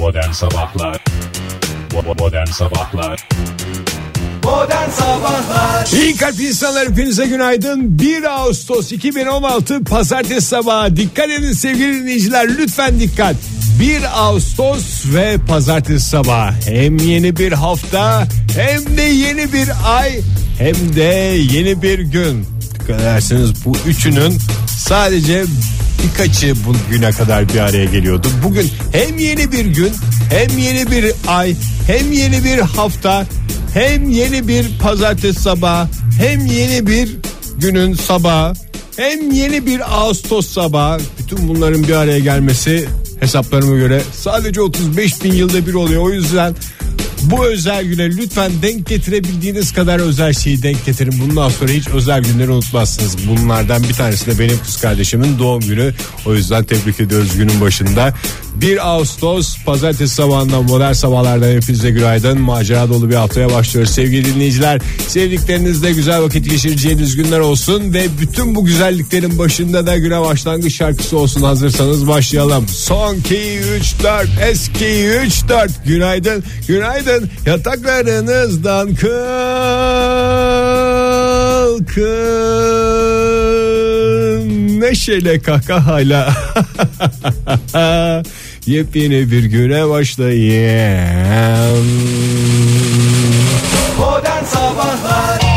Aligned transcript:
Modern 0.00 0.32
Sabahlar 0.32 1.04
Modern 2.18 2.46
Sabahlar 2.46 3.28
Modern 4.44 4.90
Sabahlar 4.90 5.88
İyi 6.02 6.16
kalp 6.16 6.40
insanlar 6.40 6.88
hepinize 6.88 7.26
günaydın. 7.26 7.98
1 7.98 8.22
Ağustos 8.22 8.92
2016 8.92 9.84
Pazartesi 9.84 10.46
sabahı. 10.46 10.96
Dikkat 10.96 11.30
edin 11.30 11.52
sevgili 11.52 11.94
dinleyiciler 11.94 12.48
lütfen 12.58 13.00
dikkat. 13.00 13.36
1 13.80 14.20
Ağustos 14.20 15.04
ve 15.14 15.38
Pazartesi 15.48 16.08
sabahı. 16.08 16.54
Hem 16.66 16.96
yeni 16.98 17.36
bir 17.36 17.52
hafta 17.52 18.28
hem 18.56 18.96
de 18.96 19.02
yeni 19.02 19.52
bir 19.52 19.68
ay 19.84 20.20
hem 20.58 20.96
de 20.96 21.36
yeni 21.52 21.82
bir 21.82 21.98
gün. 21.98 22.46
Dikkat 22.74 23.00
ederseniz 23.00 23.64
bu 23.64 23.76
üçünün 23.86 24.38
sadece 24.66 25.44
birkaçı 26.02 26.54
bugüne 26.64 27.10
kadar 27.10 27.48
bir 27.48 27.58
araya 27.58 27.84
geliyordu. 27.84 28.28
Bugün 28.44 28.70
hem 28.92 29.18
yeni 29.18 29.52
bir 29.52 29.66
gün 29.66 29.92
hem 30.30 30.58
yeni 30.58 30.90
bir 30.90 31.12
ay 31.26 31.54
hem 31.86 32.12
yeni 32.12 32.44
bir 32.44 32.58
hafta 32.58 33.26
hem 33.74 34.10
yeni 34.10 34.48
bir 34.48 34.78
pazartesi 34.78 35.40
sabahı 35.40 35.88
hem 36.20 36.46
yeni 36.46 36.86
bir 36.86 37.16
günün 37.58 37.94
sabahı 37.94 38.54
hem 38.96 39.32
yeni 39.32 39.66
bir 39.66 39.94
Ağustos 40.00 40.48
sabahı 40.48 41.00
bütün 41.18 41.48
bunların 41.48 41.82
bir 41.82 41.94
araya 41.94 42.18
gelmesi 42.18 42.88
hesaplarıma 43.20 43.76
göre 43.76 44.02
sadece 44.14 44.60
35 44.60 45.24
bin 45.24 45.32
yılda 45.32 45.66
bir 45.66 45.74
oluyor 45.74 46.02
o 46.02 46.10
yüzden 46.10 46.54
bu 47.30 47.46
özel 47.46 47.84
güne 47.84 48.10
lütfen 48.16 48.52
denk 48.62 48.86
getirebildiğiniz 48.86 49.72
kadar 49.72 49.98
özel 49.98 50.32
şeyi 50.32 50.62
denk 50.62 50.86
getirin. 50.86 51.14
Bundan 51.20 51.48
sonra 51.48 51.70
hiç 51.70 51.88
özel 51.88 52.22
günleri 52.22 52.50
unutmazsınız. 52.50 53.16
Bunlardan 53.28 53.82
bir 53.82 53.94
tanesi 53.94 54.26
de 54.26 54.38
benim 54.38 54.58
kız 54.58 54.80
kardeşimin 54.80 55.38
doğum 55.38 55.60
günü. 55.60 55.94
O 56.26 56.34
yüzden 56.34 56.64
tebrik 56.64 57.00
ediyoruz 57.00 57.36
günün 57.36 57.60
başında. 57.60 58.14
1 58.54 58.88
Ağustos 58.88 59.56
pazartesi 59.64 60.14
sabahından 60.14 60.64
modern 60.64 60.92
sabahlardan 60.92 61.52
hepinize 61.52 61.90
günaydın. 61.90 62.40
Macera 62.40 62.88
dolu 62.88 63.10
bir 63.10 63.14
haftaya 63.14 63.50
başlıyoruz 63.50 63.92
sevgili 63.92 64.34
dinleyiciler. 64.34 64.80
Sevdiklerinizle 65.08 65.92
güzel 65.92 66.22
vakit 66.22 66.50
geçireceğiniz 66.50 67.16
günler 67.16 67.38
olsun 67.38 67.94
ve 67.94 68.06
bütün 68.20 68.54
bu 68.54 68.64
güzelliklerin 68.64 69.38
başında 69.38 69.86
da 69.86 69.96
güne 69.96 70.20
başlangıç 70.20 70.74
şarkısı 70.74 71.18
olsun 71.18 71.42
hazırsanız 71.42 72.08
başlayalım. 72.08 72.68
Son 72.68 73.14
2 73.14 73.58
3 73.58 73.94
4 74.02 74.28
eski 74.50 75.06
3 75.26 75.48
4 75.48 75.84
günaydın 75.86 76.44
günaydın 76.68 77.30
yataklarınızdan 77.46 78.94
kalkın 78.94 79.30
neşeyle 84.80 85.38
kahkahayla 85.38 86.32
yepyeni 88.66 89.30
bir 89.30 89.44
güne 89.44 89.88
başlayın. 89.88 91.86
Modern 93.98 94.44
Sabahlar 94.44 95.49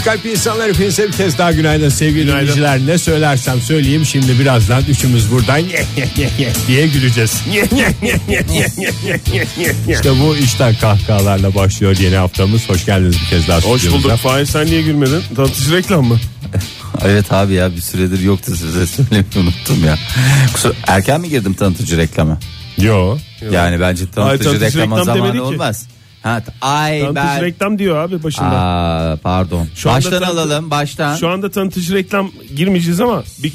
İyi 0.00 0.04
kalp 0.04 0.26
insanlar 0.26 0.68
hepinize 0.68 1.08
bir 1.08 1.12
kez 1.12 1.38
daha 1.38 1.52
günaydın 1.52 1.88
sevgili 1.88 2.26
dinleyiciler. 2.28 2.78
Ne 2.86 2.98
söylersem 2.98 3.60
söyleyeyim 3.60 4.06
şimdi 4.06 4.38
birazdan 4.38 4.82
üçümüz 4.88 5.32
buradan 5.32 5.62
diye 6.68 6.86
güleceğiz. 6.86 7.42
işte 9.88 10.20
bu 10.20 10.36
işten 10.36 10.74
kahkahalarla 10.74 11.54
başlıyor 11.54 11.96
yeni 11.96 12.16
haftamız. 12.16 12.68
Hoş 12.68 12.86
geldiniz 12.86 13.16
bir 13.24 13.26
kez 13.26 13.48
daha. 13.48 13.60
Hoş 13.60 13.90
bulduk. 13.90 14.16
Fahir 14.16 14.46
sen 14.46 14.66
niye 14.66 14.82
gülmedin? 14.82 15.22
Tanıtıcı 15.36 15.76
reklam 15.76 16.04
mı? 16.04 16.18
Evet 17.04 17.32
abi 17.32 17.54
ya 17.54 17.72
bir 17.72 17.80
süredir 17.80 18.20
yoktu 18.20 18.56
size 18.56 18.86
söylemeyi 18.86 19.24
unuttum 19.36 19.84
ya. 19.84 19.98
Kusura, 20.52 20.72
erken 20.86 21.20
mi 21.20 21.28
girdim 21.28 21.54
tanıtıcı 21.54 21.96
reklama? 21.96 22.38
Yo. 22.78 23.18
Yani 23.52 23.80
bence 23.80 24.10
tanıtıcı, 24.10 24.44
tanıtıcı 24.44 24.66
reklama 24.66 25.00
reklam 25.00 25.16
zamanı 25.16 25.52
ki. 25.52 25.58
Ha, 26.22 26.42
ay 26.60 27.00
Tanıtıcı 27.00 27.14
ben... 27.16 27.42
reklam 27.42 27.78
diyor 27.78 27.96
abi 27.96 28.22
başında. 28.22 28.46
Aa, 28.60 29.16
pardon. 29.22 29.68
Şu 29.74 29.90
anda 29.90 29.96
baştan 29.98 30.12
tanıtı- 30.22 30.26
alalım 30.26 30.70
baştan. 30.70 31.16
Şu 31.16 31.28
anda 31.28 31.50
tanıtıcı 31.50 31.94
reklam 31.94 32.30
girmeyeceğiz 32.56 33.00
ama 33.00 33.24
bir 33.38 33.52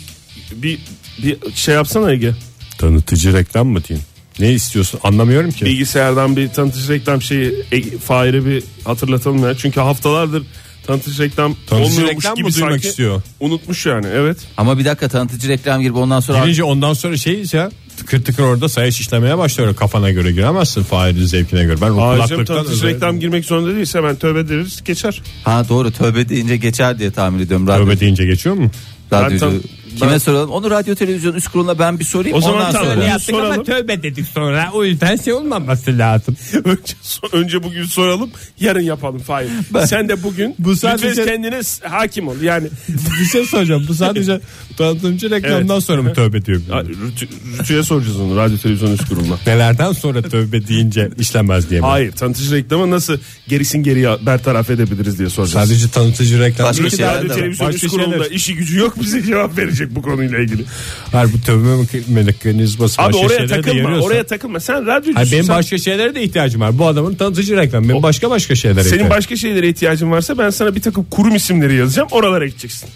bir 0.51 0.79
bir 1.23 1.37
şey 1.55 1.75
yapsana 1.75 2.11
Ege. 2.11 2.33
Tanıtıcı 2.77 3.33
reklam 3.33 3.67
mı 3.67 3.83
diyeyim? 3.83 4.05
Ne 4.39 4.51
istiyorsun 4.51 4.99
anlamıyorum 5.03 5.51
ki. 5.51 5.65
Bilgisayardan 5.65 6.35
bir 6.35 6.49
tanıtıcı 6.49 6.93
reklam 6.93 7.21
şeyi 7.21 7.51
Ege- 7.71 7.97
Fahir'e 7.97 8.45
bir 8.45 8.63
hatırlatalım 8.85 9.43
ya. 9.43 9.57
Çünkü 9.57 9.79
haftalardır 9.79 10.43
tanıtıcı 10.87 11.23
reklam 11.23 11.55
Tanıtıcı 11.69 11.91
olmuyormuş 11.93 12.25
reklam 12.25 12.35
gibi 12.35 12.47
mı 12.47 12.53
duymak 12.53 12.71
sanki. 12.71 12.87
istiyor? 12.87 13.21
Unutmuş 13.39 13.85
yani 13.85 14.05
evet. 14.13 14.37
Ama 14.57 14.77
bir 14.77 14.85
dakika 14.85 15.07
tanıtıcı 15.09 15.47
reklam 15.49 15.81
girip 15.81 15.95
ondan 15.95 16.19
sonra... 16.19 16.39
Girince 16.43 16.63
ondan 16.63 16.93
sonra 16.93 17.17
şey 17.17 17.45
ya 17.53 17.71
tıkır 17.97 18.23
tıkır 18.23 18.43
orada 18.43 18.69
sayaç 18.69 18.99
işlemeye 18.99 19.37
başlıyor. 19.37 19.75
Kafana 19.75 20.11
göre 20.11 20.31
giremezsin 20.31 20.83
Fahir'in 20.83 21.25
zevkine 21.25 21.63
göre. 21.63 21.81
Ben 21.81 21.89
o 21.89 22.01
Ağacım 22.01 22.25
kulaklıktan 22.27 22.55
tanıtıcı 22.55 22.75
özel- 22.85 22.95
reklam 22.95 23.19
girmek 23.19 23.45
zorunda 23.45 23.75
değilse 23.75 23.97
hemen 23.97 24.15
tövbe 24.15 24.39
ederiz 24.39 24.83
geçer. 24.85 25.21
Ha 25.43 25.65
doğru 25.69 25.91
tövbe 25.91 26.29
deyince 26.29 26.57
geçer 26.57 26.99
diye 26.99 27.11
tahmin 27.11 27.39
ediyorum. 27.39 27.67
Radyo, 27.67 27.85
Tövbe 27.85 27.99
deyince 27.99 28.25
geçiyor 28.25 28.55
mu? 28.55 28.71
radyocu- 29.11 29.61
Kime 29.95 30.11
ben- 30.11 30.17
soralım? 30.17 30.49
Onu 30.49 30.69
radyo 30.69 30.95
televizyon 30.95 31.33
üst 31.33 31.47
kuruluna 31.47 31.79
ben 31.79 31.99
bir 31.99 32.03
sorayım. 32.03 32.37
O 32.37 32.41
zaman 32.41 32.59
ondan 32.59 32.71
tamam. 32.71 32.87
sonra. 32.93 33.05
Bunu 33.05 33.19
soralım. 33.19 33.63
tövbe 33.63 34.03
dedik 34.03 34.25
sonra 34.27 34.69
o 34.73 34.85
yüzden 34.85 35.15
şey 35.15 35.33
olmaması 35.33 35.97
lazım. 35.97 36.37
önce, 36.65 36.93
önce 37.31 37.63
bugün 37.63 37.83
soralım 37.83 38.29
yarın 38.59 38.81
yapalım 38.81 39.19
Fahir. 39.19 39.49
Sen 39.85 40.09
de 40.09 40.23
bugün 40.23 40.55
Bu 40.59 40.75
sadece- 40.75 41.09
lütfen 41.09 41.25
kendine 41.25 41.61
hakim 41.83 42.27
ol. 42.27 42.41
Yani 42.41 42.67
bir 43.21 43.25
şey 43.25 43.45
soracağım. 43.45 43.85
Bu 43.87 43.93
sadece 43.93 44.39
tanıtımcı 44.77 45.31
reklamdan 45.31 45.79
sonra 45.79 46.01
mı 46.01 46.13
tövbe 46.13 46.45
diyor? 46.45 46.61
Rütü, 46.69 47.27
Rütü'ye 47.59 47.83
soracağız 47.83 48.19
onu 48.19 48.37
radyo 48.37 48.57
televizyon 48.57 48.91
üst 48.91 49.09
kuruluna. 49.09 49.35
Nelerden 49.47 49.91
sonra 49.91 50.21
tövbe 50.21 50.67
deyince 50.67 51.09
işlemez 51.19 51.69
diye 51.69 51.79
mi? 51.81 51.85
Hayır 51.87 52.11
tanıtıcı 52.11 52.55
reklamı 52.55 52.91
nasıl 52.91 53.17
gerisin 53.47 53.83
geriye 53.83 54.25
bertaraf 54.25 54.69
edebiliriz 54.69 55.19
diye 55.19 55.29
soracağız. 55.29 55.67
Sadece 55.69 55.89
tanıtıcı 55.89 56.39
reklam. 56.39 56.67
Başka 56.67 56.89
şeyler 56.89 57.17
radyo 57.17 57.35
televizyon 57.35 57.69
Başka 57.69 57.85
üst 57.85 57.95
kurulunda 57.95 58.27
işi 58.27 58.55
gücü 58.55 58.77
yok 58.79 59.01
bize 59.01 59.23
cevap 59.23 59.57
verecek 59.57 59.84
bu 59.91 60.01
konuyla 60.01 60.39
ilgili. 60.39 60.65
Hayır 61.11 61.33
bu 61.33 61.41
tövbe 61.41 62.01
mekanizması 62.07 63.01
Abi 63.01 63.13
başka 63.13 63.25
oraya 63.25 63.47
takılma 63.47 63.99
oraya 63.99 64.23
takılma 64.23 64.59
sen 64.59 64.85
radyocusun. 64.85 65.13
Hayır, 65.13 65.31
benim 65.31 65.43
sen- 65.43 65.55
başka 65.55 65.77
şeylere 65.77 66.15
de 66.15 66.23
ihtiyacım 66.23 66.61
var. 66.61 66.77
Bu 66.77 66.87
adamın 66.87 67.15
tanıtıcı 67.15 67.57
reklam. 67.57 67.89
Benim 67.89 68.03
başka 68.03 68.29
başka 68.29 68.55
şeylere 68.55 68.83
senin 68.83 68.93
ihtiyacım 68.93 69.17
başka 69.17 69.35
şeylere 69.35 69.69
ihtiyacın 69.69 70.11
varsa 70.11 70.37
ben 70.37 70.49
sana 70.49 70.75
bir 70.75 70.81
takım 70.81 71.05
kurum 71.11 71.35
isimleri 71.35 71.75
yazacağım 71.75 72.07
oralara 72.11 72.47
gideceksin. 72.47 72.89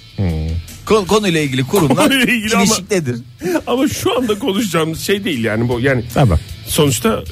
Kon- 0.86 1.06
konuyla 1.06 1.40
ilgili 1.40 1.64
kurumlar 1.64 1.96
Konuyla 2.10 2.34
ilgili 2.34 2.56
ama-. 2.56 2.76
Ama 3.68 3.88
şu 3.88 4.18
anda 4.18 4.40
konuşacağımız 4.40 5.00
şey 5.02 5.24
değil 5.24 5.44
yani 5.44 5.70
bu 5.70 5.80
yani 5.80 6.04
Tamam. 6.14 6.40
sonuçta 6.68 7.24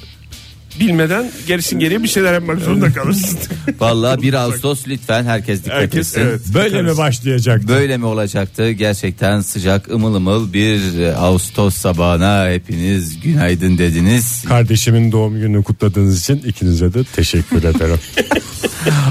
bilmeden 0.80 1.32
gerisin 1.48 1.80
geriye 1.80 2.04
bir 2.04 2.08
şeyler 2.08 2.34
yapmak 2.34 2.60
zorunda 2.60 2.94
kalırsın. 2.94 3.40
Vallahi 3.80 4.22
1 4.22 4.34
Ağustos 4.34 4.88
lütfen 4.88 5.24
herkes 5.24 5.64
dikkat 5.64 5.82
Herkes 5.82 6.08
etsin. 6.08 6.22
evet. 6.22 6.42
Böyle 6.54 6.82
mi 6.82 6.98
başlayacak? 6.98 7.68
Böyle 7.68 7.98
mi 7.98 8.06
olacaktı? 8.06 8.72
Gerçekten 8.72 9.42
sıcak 9.42 9.92
ımıl 9.92 10.16
ımıl 10.16 10.54
bir 10.54 10.80
Ağustos 11.24 11.76
sabahına 11.76 12.50
hepiniz 12.50 13.20
günaydın 13.22 13.78
dediniz. 13.78 14.44
Kardeşimin 14.48 15.12
doğum 15.12 15.34
gününü 15.40 15.64
kutladığınız 15.64 16.20
için 16.22 16.38
ikinize 16.38 16.94
de 16.94 17.04
teşekkür 17.04 17.58
ederim. 17.64 18.00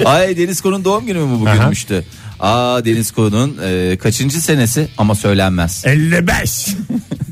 Ay 0.04 0.36
Deniz 0.38 0.60
Konu'nun 0.60 0.84
doğum 0.84 1.06
günü 1.06 1.18
mü 1.18 1.40
bugünmüştü? 1.40 2.04
Aa 2.40 2.84
Deniz 2.84 3.10
Konu'nun 3.10 3.56
e, 3.64 3.96
kaçıncı 3.96 4.40
senesi 4.40 4.88
ama 4.98 5.14
söylenmez. 5.14 5.82
55. 5.86 6.66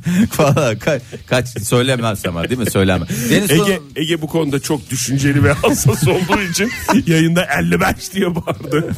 Valla 0.39 0.73
ka- 0.73 1.01
kaç 1.27 1.63
söylemez 1.63 2.27
ama 2.27 2.49
değil 2.49 2.61
mi 2.61 2.71
söylenmez. 2.71 3.09
Deniz 3.31 3.51
Ege, 3.51 3.59
Konu 3.59 3.75
Ege 3.97 4.23
bu 4.23 4.27
konuda 4.27 4.61
çok 4.61 4.91
düşünceli 4.91 5.45
ve 5.45 5.53
hassas 5.63 6.09
olduğu 6.09 6.41
için 6.51 6.71
yayında 7.07 7.49
55 7.59 8.13
diye 8.15 8.35
bağırdı. 8.35 8.89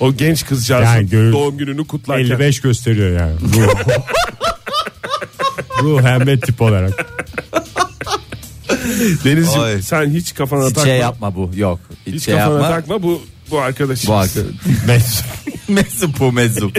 O 0.00 0.14
genç 0.14 0.46
kızcağızın 0.46 0.84
Yani 0.86 1.08
gör- 1.08 1.32
doğum 1.32 1.56
gününü 1.58 1.86
kutlarken. 1.86 2.24
55 2.24 2.60
gösteriyor 2.60 3.20
yani. 3.20 3.34
Ruh. 3.40 3.74
Ruh 5.82 6.26
ve 6.26 6.40
tip 6.40 6.62
olarak. 6.62 7.06
Denizciğim 9.24 9.60
Ay. 9.62 9.82
sen 9.82 10.10
hiç 10.10 10.34
kafana 10.34 10.64
hiç 10.66 10.74
takma. 10.74 10.84
şey 10.90 10.98
yapma 10.98 11.34
bu 11.34 11.50
yok. 11.56 11.80
Hiç, 12.06 12.14
Hiç 12.14 12.24
şey 12.24 12.34
kafana 12.34 12.52
yapma. 12.54 12.68
takma 12.68 13.02
bu 13.02 13.22
bu 13.50 13.60
arkadaşım. 13.60 14.10
Bu 14.10 14.14
arka... 14.14 14.40
meczup 15.68 16.20
bu 16.20 16.32
meczup. 16.32 16.76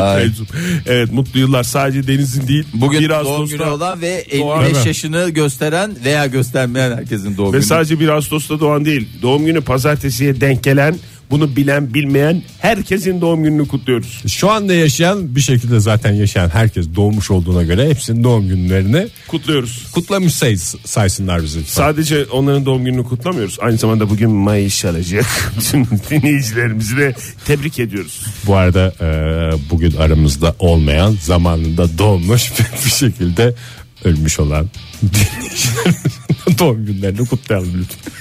Ay. 0.00 0.24
Meczup. 0.24 0.48
Evet 0.86 1.12
mutlu 1.12 1.40
yıllar 1.40 1.62
sadece 1.62 2.06
Deniz'in 2.06 2.48
değil. 2.48 2.64
Bugün 2.74 3.00
1 3.00 3.08
doğum 3.08 3.46
günü 3.48 3.62
olan 3.62 4.00
ve 4.00 4.08
55 4.30 4.40
Doğan- 4.40 4.86
yaşını 4.86 5.28
gösteren 5.30 5.96
veya 6.04 6.26
göstermeyen 6.26 6.96
herkesin 6.96 7.36
doğum 7.36 7.52
Ve 7.52 7.56
günü. 7.56 7.66
sadece 7.66 8.00
1 8.00 8.08
Ağustos'ta 8.08 8.60
doğan 8.60 8.84
değil. 8.84 9.08
Doğum 9.22 9.46
günü 9.46 9.60
pazartesiye 9.60 10.40
denk 10.40 10.62
gelen 10.64 10.94
Bunu 11.30 11.56
bilen 11.56 11.94
bilmeyen 11.94 12.42
herkesin 12.58 13.20
doğum 13.20 13.44
gününü 13.44 13.68
kutluyoruz. 13.68 14.22
Şu 14.28 14.50
anda 14.50 14.74
yaşayan 14.74 15.36
bir 15.36 15.40
şekilde 15.40 15.80
zaten 15.80 16.12
yaşayan 16.12 16.48
herkes 16.48 16.86
doğmuş 16.96 17.30
olduğuna 17.30 17.62
göre 17.62 17.88
hepsinin 17.88 18.24
doğum 18.24 18.48
günlerini 18.48 19.06
Kutluyoruz. 19.28 19.86
kutlamış 19.92 20.34
say, 20.34 20.56
saysınlar 20.84 21.42
bizi. 21.42 21.64
Sadece 21.64 22.24
onların 22.24 22.66
doğum 22.66 22.84
gününü 22.84 23.04
kutlamıyoruz. 23.04 23.56
Aynı 23.60 23.76
zamanda 23.78 24.10
bugün 24.10 24.30
Mayıs 24.30 24.84
alacak. 24.84 25.26
Bütün 25.58 25.86
dinleyicilerimizi 26.10 26.96
de 26.96 27.14
tebrik 27.44 27.78
ediyoruz. 27.78 28.20
Bu 28.46 28.56
arada 28.56 28.92
e, 29.00 29.06
bugün 29.70 29.96
aramızda 29.96 30.54
olmayan 30.58 31.16
zamanında 31.22 31.98
doğmuş 31.98 32.52
bir 32.84 32.90
şekilde 32.90 33.54
ölmüş 34.04 34.40
olan 34.40 34.68
dinleyicilerimizin 35.02 36.58
doğum 36.58 36.86
günlerini 36.86 37.26
kutlayalım 37.28 37.72
lütfen. 37.80 38.14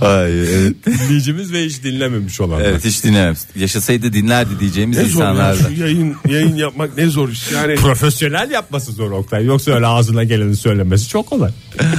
Ay, 0.00 0.40
evet. 0.40 0.86
Dinleyicimiz 0.86 1.52
ve 1.52 1.64
hiç 1.64 1.82
dinlememiş 1.82 2.40
olanlar. 2.40 2.64
evet 2.64 2.84
hiç 2.84 3.04
dinlemem. 3.04 3.34
Yaşasaydı 3.56 4.12
dinlerdi 4.12 4.60
diyeceğimiz 4.60 4.98
Ne 4.98 5.04
zor 5.04 5.34
ya 5.34 5.54
şu 5.54 5.72
yayın, 5.82 6.16
yayın 6.28 6.56
yapmak 6.56 6.96
ne 6.96 7.06
zor 7.06 7.28
iş. 7.28 7.52
Yani 7.52 7.74
Profesyonel 7.74 8.50
yapması 8.50 8.92
zor 8.92 9.10
Oktay. 9.10 9.44
Yoksa 9.44 9.72
öyle 9.72 9.86
ağzına 9.86 10.24
geleni 10.24 10.56
söylemesi 10.56 11.08
çok 11.08 11.26
kolay. 11.26 11.50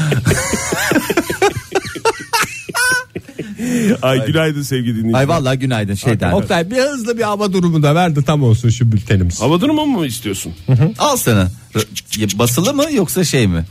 ay 4.01 4.25
günaydın 4.25 4.61
sevgili 4.61 4.95
dinleyiciler. 4.95 5.19
Ay 5.19 5.27
vallahi 5.27 5.59
günaydın 5.59 5.93
şeyden. 5.95 6.31
Oktay 6.31 6.71
bir 6.71 6.77
hızlı 6.77 7.17
bir 7.17 7.23
hava 7.23 7.53
durumu 7.53 7.83
da 7.83 7.95
verdi 7.95 8.23
tam 8.23 8.43
olsun 8.43 8.69
şu 8.69 8.91
bültenimiz. 8.91 9.41
Hava 9.41 9.61
durumu 9.61 9.85
mu 9.85 10.05
istiyorsun? 10.05 10.53
Al 10.97 11.17
sana. 11.17 11.51
Basılı 12.35 12.73
mı 12.73 12.85
yoksa 12.93 13.23
şey 13.23 13.47
mi? 13.47 13.65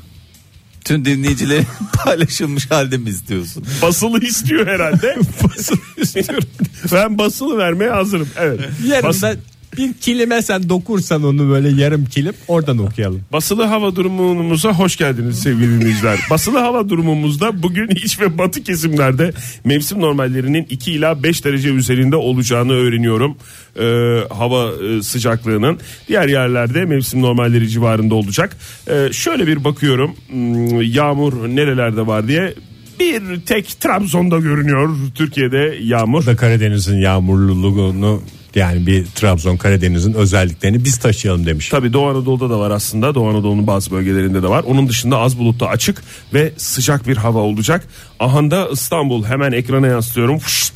Tüm 0.84 1.04
dinleyicilerin 1.04 1.66
paylaşılmış 2.04 2.70
halde 2.70 2.96
mi 2.96 3.10
istiyorsun? 3.10 3.64
Basılı 3.82 4.20
istiyor 4.24 4.66
herhalde. 4.66 5.16
basılı 5.44 5.78
istiyorum. 5.96 6.44
Ben 6.92 7.18
basılı 7.18 7.58
vermeye 7.58 7.90
hazırım. 7.90 8.28
Evet. 8.36 8.60
Bas- 8.60 8.88
Yarın 8.88 9.22
da 9.22 9.36
bir 9.78 9.92
kilime 9.92 10.42
sen 10.42 10.68
dokursan 10.68 11.22
onu 11.22 11.50
böyle 11.50 11.82
yarım 11.82 12.06
kilim 12.06 12.34
oradan 12.48 12.78
okuyalım. 12.78 13.20
Basılı 13.32 13.64
hava 13.64 13.96
durumumuza 13.96 14.72
hoş 14.72 14.96
geldiniz 14.96 15.38
sevgili 15.38 15.80
dinleyiciler. 15.80 16.18
Basılı 16.30 16.58
hava 16.58 16.88
durumumuzda 16.88 17.62
bugün 17.62 17.88
iç 17.88 18.20
ve 18.20 18.38
batı 18.38 18.62
kesimlerde 18.62 19.32
mevsim 19.64 20.00
normallerinin 20.00 20.66
2 20.70 20.92
ila 20.92 21.22
5 21.22 21.44
derece 21.44 21.68
üzerinde 21.68 22.16
olacağını 22.16 22.72
öğreniyorum. 22.72 23.36
Ee, 23.80 24.18
hava 24.34 24.70
e, 24.72 25.02
sıcaklığının 25.02 25.78
diğer 26.08 26.28
yerlerde 26.28 26.84
mevsim 26.84 27.22
normalleri 27.22 27.68
civarında 27.68 28.14
olacak. 28.14 28.56
Ee, 28.90 29.08
şöyle 29.12 29.46
bir 29.46 29.64
bakıyorum 29.64 30.16
hmm, 30.28 30.82
yağmur 30.82 31.48
nerelerde 31.48 32.06
var 32.06 32.28
diye. 32.28 32.54
Bir 33.00 33.40
tek 33.40 33.80
Trabzon'da 33.80 34.38
görünüyor 34.38 34.96
Türkiye'de 35.14 35.78
yağmur. 35.82 36.26
Da 36.26 36.36
Karadeniz'in 36.36 36.98
yağmurluluğunu 36.98 38.22
yani 38.54 38.86
bir 38.86 39.06
Trabzon 39.06 39.56
Karadeniz'in 39.56 40.14
özelliklerini 40.14 40.84
biz 40.84 40.96
taşıyalım 40.96 41.46
demiş. 41.46 41.68
Tabii 41.68 41.92
Doğu 41.92 42.06
Anadolu'da 42.08 42.50
da 42.50 42.58
var 42.60 42.70
aslında. 42.70 43.14
Doğu 43.14 43.28
Anadolu'nun 43.28 43.66
bazı 43.66 43.90
bölgelerinde 43.90 44.42
de 44.42 44.48
var. 44.48 44.64
Onun 44.66 44.88
dışında 44.88 45.18
az 45.18 45.38
bulutlu 45.38 45.66
açık 45.66 46.02
ve 46.34 46.52
sıcak 46.56 47.08
bir 47.08 47.16
hava 47.16 47.38
olacak. 47.38 47.86
Ahanda 48.20 48.68
İstanbul 48.72 49.24
hemen 49.24 49.52
ekrana 49.52 49.86
yansıtıyorum. 49.86 50.38
Fışt. 50.38 50.74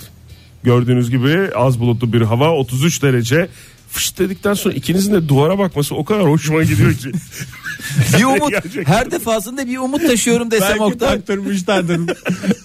Gördüğünüz 0.62 1.10
gibi 1.10 1.50
az 1.54 1.80
bulutlu 1.80 2.12
bir 2.12 2.20
hava 2.20 2.50
33 2.50 3.02
derece. 3.02 3.48
Fışt 3.92 4.18
dedikten 4.18 4.54
sonra 4.54 4.74
ikinizin 4.74 5.14
de 5.14 5.28
duvara 5.28 5.58
bakması 5.58 5.94
o 5.94 6.04
kadar 6.04 6.22
hoşuma 6.30 6.62
gidiyor 6.62 6.94
ki. 6.94 7.12
Bir 8.18 8.24
umut 8.24 8.50
Gerçekten. 8.50 8.84
her 8.84 9.10
defasında 9.10 9.66
bir 9.66 9.78
umut 9.78 10.06
taşıyorum 10.06 10.50
desem 10.50 10.68
Belki 10.70 10.82
Oktay. 10.82 11.08
taktırmışlardır 11.08 12.00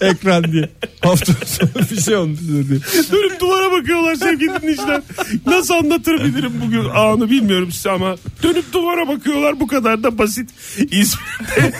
ekran 0.00 0.52
diye. 0.52 0.68
Hafta 1.00 1.32
sonu 1.46 1.70
bir 1.90 2.00
şey 2.00 2.16
olmuştur 2.16 2.46
diye. 2.68 2.78
Dönüp 3.12 3.40
duvara 3.40 3.72
bakıyorlar 3.72 4.14
sevgili 4.14 4.62
dinleyiciler. 4.62 5.00
Nasıl 5.46 5.74
anlatabilirim 5.74 6.52
bugün 6.66 6.84
anı 6.88 7.30
bilmiyorum 7.30 7.72
size 7.72 7.90
ama 7.90 8.16
dönüp 8.42 8.72
duvara 8.72 9.08
bakıyorlar 9.08 9.60
bu 9.60 9.66
kadar 9.66 10.02
da 10.02 10.18
basit. 10.18 10.50
İzmir'de 10.78 11.72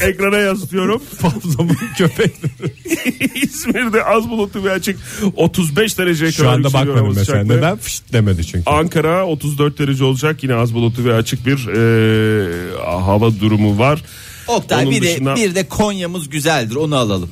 ekrana 0.00 0.36
yansıtıyorum. 0.38 1.02
Fazlamın 1.20 1.76
köpekleri. 1.98 2.72
İzmir'de 3.42 4.04
az 4.04 4.30
bulutlu 4.30 4.64
ve 4.64 4.70
açık 4.72 4.98
35 5.36 5.98
dereceye 5.98 6.32
Şu 6.32 6.42
kadar 6.42 6.52
anda 6.54 6.68
yükseliyor 6.68 6.94
bakmadım 6.96 7.16
mesela. 7.18 7.44
Neden 7.44 7.76
fışt 7.76 8.12
demedi 8.12 8.46
çünkü. 8.52 8.70
Ankara 8.70 9.26
34 9.26 9.78
derece 9.78 10.04
olacak 10.04 10.42
yine 10.42 10.54
az 10.54 10.74
bulutlu 10.74 11.04
ve 11.04 11.14
açık 11.14 11.46
bir 11.46 11.68
e, 11.68 12.76
hava 13.00 13.40
durumu 13.40 13.78
var. 13.78 14.02
Oktay 14.48 14.82
Onun 14.82 14.90
bir 14.94 15.02
de 15.02 15.06
dışında- 15.14 15.36
bir 15.36 15.54
de 15.54 15.68
Konya'mız 15.68 16.28
güzeldir 16.28 16.74
onu 16.76 16.96
alalım. 16.96 17.30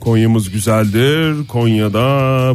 Konya'mız 0.00 0.50
güzeldir. 0.50 1.46
Konya'da 1.46 2.00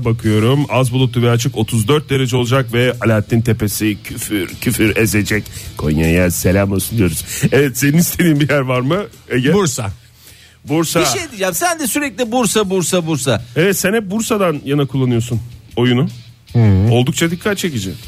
bakıyorum 0.05 0.65
az 0.69 0.91
bulutlu 0.91 1.21
ve 1.21 1.29
açık 1.29 1.57
34 1.57 2.09
derece 2.09 2.37
olacak 2.37 2.73
ve 2.73 2.93
Alaaddin 3.05 3.41
Tepesi 3.41 3.97
küfür 4.03 4.47
küfür 4.61 4.95
ezecek. 4.97 5.43
Konya'ya 5.77 6.31
selam 6.31 6.71
olsun 6.71 6.97
diyoruz. 6.97 7.25
Evet 7.51 7.77
senin 7.77 7.97
istediğin 7.97 8.39
bir 8.39 8.49
yer 8.49 8.59
var 8.59 8.81
mı 8.81 9.03
Ege? 9.29 9.53
Bursa. 9.53 9.91
Bursa. 10.65 10.99
Bir 10.99 11.05
şey 11.05 11.29
diyeceğim 11.29 11.53
sen 11.53 11.79
de 11.79 11.87
sürekli 11.87 12.31
Bursa 12.31 12.69
Bursa 12.69 13.07
Bursa. 13.07 13.43
Evet 13.55 13.77
sen 13.77 13.93
hep 13.93 14.11
Bursa'dan 14.11 14.61
yana 14.65 14.85
kullanıyorsun 14.85 15.39
oyunu. 15.75 16.07
Oldukça 16.91 17.31
dikkat 17.31 17.57
çekici. 17.57 17.91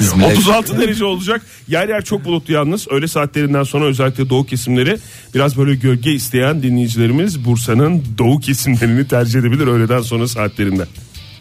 İzmir'e 0.00 0.26
36 0.26 0.78
derece 0.78 1.04
olacak. 1.04 1.42
Yer 1.68 1.88
yer 1.88 2.04
çok 2.04 2.24
bulutlu 2.24 2.54
yalnız. 2.54 2.86
Öğle 2.90 3.08
saatlerinden 3.08 3.62
sonra 3.62 3.84
özellikle 3.84 4.30
doğu 4.30 4.46
kesimleri 4.46 4.98
biraz 5.34 5.56
böyle 5.56 5.74
gölge 5.74 6.12
isteyen 6.12 6.62
dinleyicilerimiz 6.62 7.44
Bursa'nın 7.44 8.04
doğu 8.18 8.40
kesimlerini 8.40 9.08
tercih 9.08 9.40
edebilir 9.40 9.66
öğleden 9.66 10.00
sonra 10.02 10.28
saatlerinde. 10.28 10.86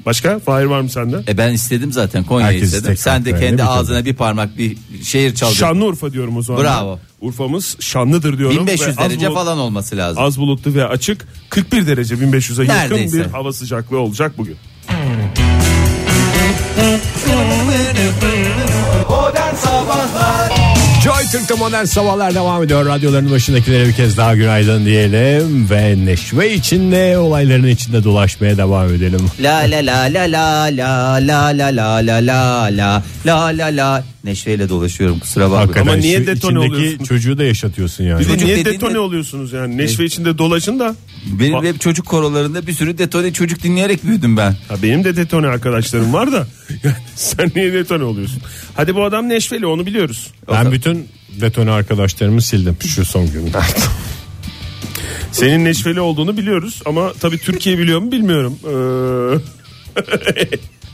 Başka? 0.06 0.40
Fahir 0.40 0.66
var 0.66 0.82
mı 0.82 0.90
sende? 0.90 1.24
E 1.28 1.38
ben 1.38 1.54
istedim 1.54 1.92
zaten 1.92 2.24
Konya'yı 2.24 2.54
Herkes 2.54 2.68
istedim. 2.70 2.88
tek 2.88 3.00
Sen 3.00 3.26
de 3.26 3.32
hakkı 3.32 3.44
kendi 3.44 3.64
ağzına 3.64 4.06
bir 4.06 4.14
parmak 4.14 4.58
bir 4.58 4.78
şehir 5.04 5.36
çaldın. 5.36 5.54
Şanlıurfa 5.54 6.14
diyorum 6.14 6.38
o 6.38 6.42
zaman. 6.42 6.64
Bravo. 6.64 7.00
Urfa'mız 7.22 7.78
şanlıdır 7.80 8.38
diyorum. 8.38 8.58
1500 8.58 8.88
Ve 8.88 8.92
az 8.92 9.10
derece 9.10 9.28
bulut- 9.28 9.34
falan 9.34 9.58
olması 9.58 9.98
lazım. 9.98 10.24
Az 10.24 10.38
bulutlu 10.40 10.74
ve 10.74 10.86
açık 10.86 11.28
41 11.50 11.88
derece 11.88 12.16
1500'e 12.16 12.66
yakın 12.66 12.76
Neredeyse. 12.96 13.20
bir 13.20 13.26
hava 13.26 13.54
sıcaklığı 13.54 13.98
olacak 14.00 14.38
bugün. 14.38 14.56
Modern 19.10 19.56
Sabahlar. 19.56 20.50
Joy 21.02 21.11
Türk'te 21.32 21.54
modern 21.54 21.86
sabahlar 21.86 22.36
devam 22.36 22.64
ediyor. 22.64 22.86
Radyoların 22.86 23.32
başındakilere 23.32 23.88
bir 23.88 23.94
kez 23.94 24.18
daha 24.18 24.36
günaydın 24.36 24.86
diyelim. 24.86 25.70
Ve 25.70 26.06
neşve 26.06 26.54
içinde 26.54 27.18
olayların 27.18 27.68
içinde 27.68 28.04
dolaşmaya 28.04 28.58
devam 28.58 28.94
edelim. 28.94 29.20
La 29.40 29.58
la 29.58 29.78
la 29.78 30.02
la 30.14 30.22
la 30.32 30.64
la 30.78 31.28
la 31.28 31.58
la 31.58 31.68
la 31.68 31.96
la 32.08 32.28
la 32.28 32.78
la 32.78 33.04
la 33.26 33.48
la 33.58 33.66
la 33.66 34.04
Neşveyle 34.24 34.70
dolaşıyorum 34.70 35.20
kusura 35.20 35.44
bakma. 35.46 35.60
Hakikaten 35.62 35.82
Ama 35.88 35.96
niye 35.96 36.18
şu 36.18 36.28
detone 36.28 36.60
içindeki 36.60 36.76
oluyorsun? 36.76 37.04
çocuğu 37.06 37.38
da 37.38 37.44
yaşatıyorsun 37.44 38.04
yani. 38.04 38.20
Bir 38.20 38.26
de 38.26 38.30
Çocuk 38.30 38.46
niye 38.46 38.58
dediğinde- 38.58 38.74
detone 38.82 39.00
oluyorsunuz 39.00 39.54
yani? 39.54 39.78
Neşve 39.78 40.06
içinde 40.06 40.38
dolaşın 40.38 40.80
da. 40.80 40.96
Benim 41.26 41.64
hep 41.64 41.82
çocuk 41.82 42.06
korolarında 42.06 42.68
bir 42.68 42.74
sürü 42.74 42.98
detone 42.98 43.34
çocuk 43.34 43.64
dinleyerek 43.64 44.04
büyüdüm 44.04 44.38
ben. 44.38 44.52
Ha 44.68 44.76
benim 44.84 45.04
de 45.04 45.16
detone 45.16 45.48
arkadaşlarım 45.48 46.14
var 46.14 46.32
da. 46.32 46.48
Yani 46.84 46.96
sen 47.16 47.52
niye 47.56 47.74
detone 47.74 48.04
oluyorsun? 48.04 48.42
Hadi 48.76 48.96
bu 48.96 49.04
adam 49.04 49.30
neşveli 49.30 49.66
onu 49.66 49.86
biliyoruz. 49.86 50.28
Ben 50.52 50.72
bütün 50.72 51.08
detone 51.42 51.72
arkadaşlarımı 51.72 52.42
sildim 52.42 52.78
şu 52.88 53.06
son 53.06 53.32
günlerde. 53.32 53.58
Senin 55.32 55.66
neşveli 55.66 56.02
olduğunu 56.02 56.38
biliyoruz 56.38 56.82
ama 56.86 57.14
tabii 57.14 57.38
Türkiye 57.38 57.78
biliyor 57.78 58.00
mu 58.00 58.12
bilmiyorum. 58.12 58.58
Ee, 58.64 59.40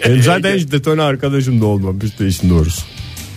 Benim 0.09 0.21
zaten 0.23 0.57
hiç 0.57 0.71
detone 0.71 1.01
arkadaşım 1.01 1.61
da 1.61 1.65
olmamış 1.65 2.19
da 2.19 2.25
işin 2.25 2.49
doğrusu. 2.49 2.81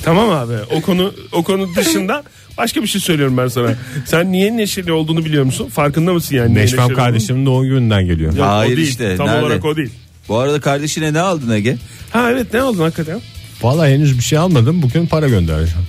tamam 0.02 0.30
abi 0.30 0.52
o 0.76 0.80
konu 0.80 1.14
o 1.32 1.42
konu 1.42 1.74
dışında 1.76 2.22
başka 2.58 2.82
bir 2.82 2.86
şey 2.86 3.00
söylüyorum 3.00 3.36
ben 3.36 3.48
sana. 3.48 3.74
Sen 4.06 4.32
niye 4.32 4.56
neşeli 4.56 4.92
olduğunu 4.92 5.24
biliyor 5.24 5.44
musun? 5.44 5.68
Farkında 5.68 6.12
mısın 6.12 6.36
yani? 6.36 6.54
niye 6.54 6.64
Neşvem 6.64 6.80
neşeli 6.84 6.96
kardeşimin 6.96 7.46
doğum 7.46 7.64
gününden 7.64 8.06
geliyor. 8.06 8.30
olduğunu? 8.30 8.40
Yok, 8.40 8.48
Hayır 8.50 8.72
o 8.72 8.76
değil. 8.76 8.88
işte, 8.88 9.16
Tam 9.16 9.26
nerede? 9.26 9.44
olarak 9.46 9.64
o 9.64 9.76
değil. 9.76 9.90
Bu 10.28 10.38
arada 10.38 10.60
kardeşine 10.60 11.12
ne 11.12 11.20
aldın 11.20 11.50
Ege? 11.50 11.76
Ha 12.10 12.30
evet 12.30 12.54
ne 12.54 12.60
aldın 12.60 12.82
hakikaten? 12.82 13.20
Vallahi 13.62 13.92
henüz 13.94 14.18
bir 14.18 14.22
şey 14.22 14.38
almadım. 14.38 14.82
Bugün 14.82 15.06
para 15.06 15.28
göndereceğim. 15.28 15.86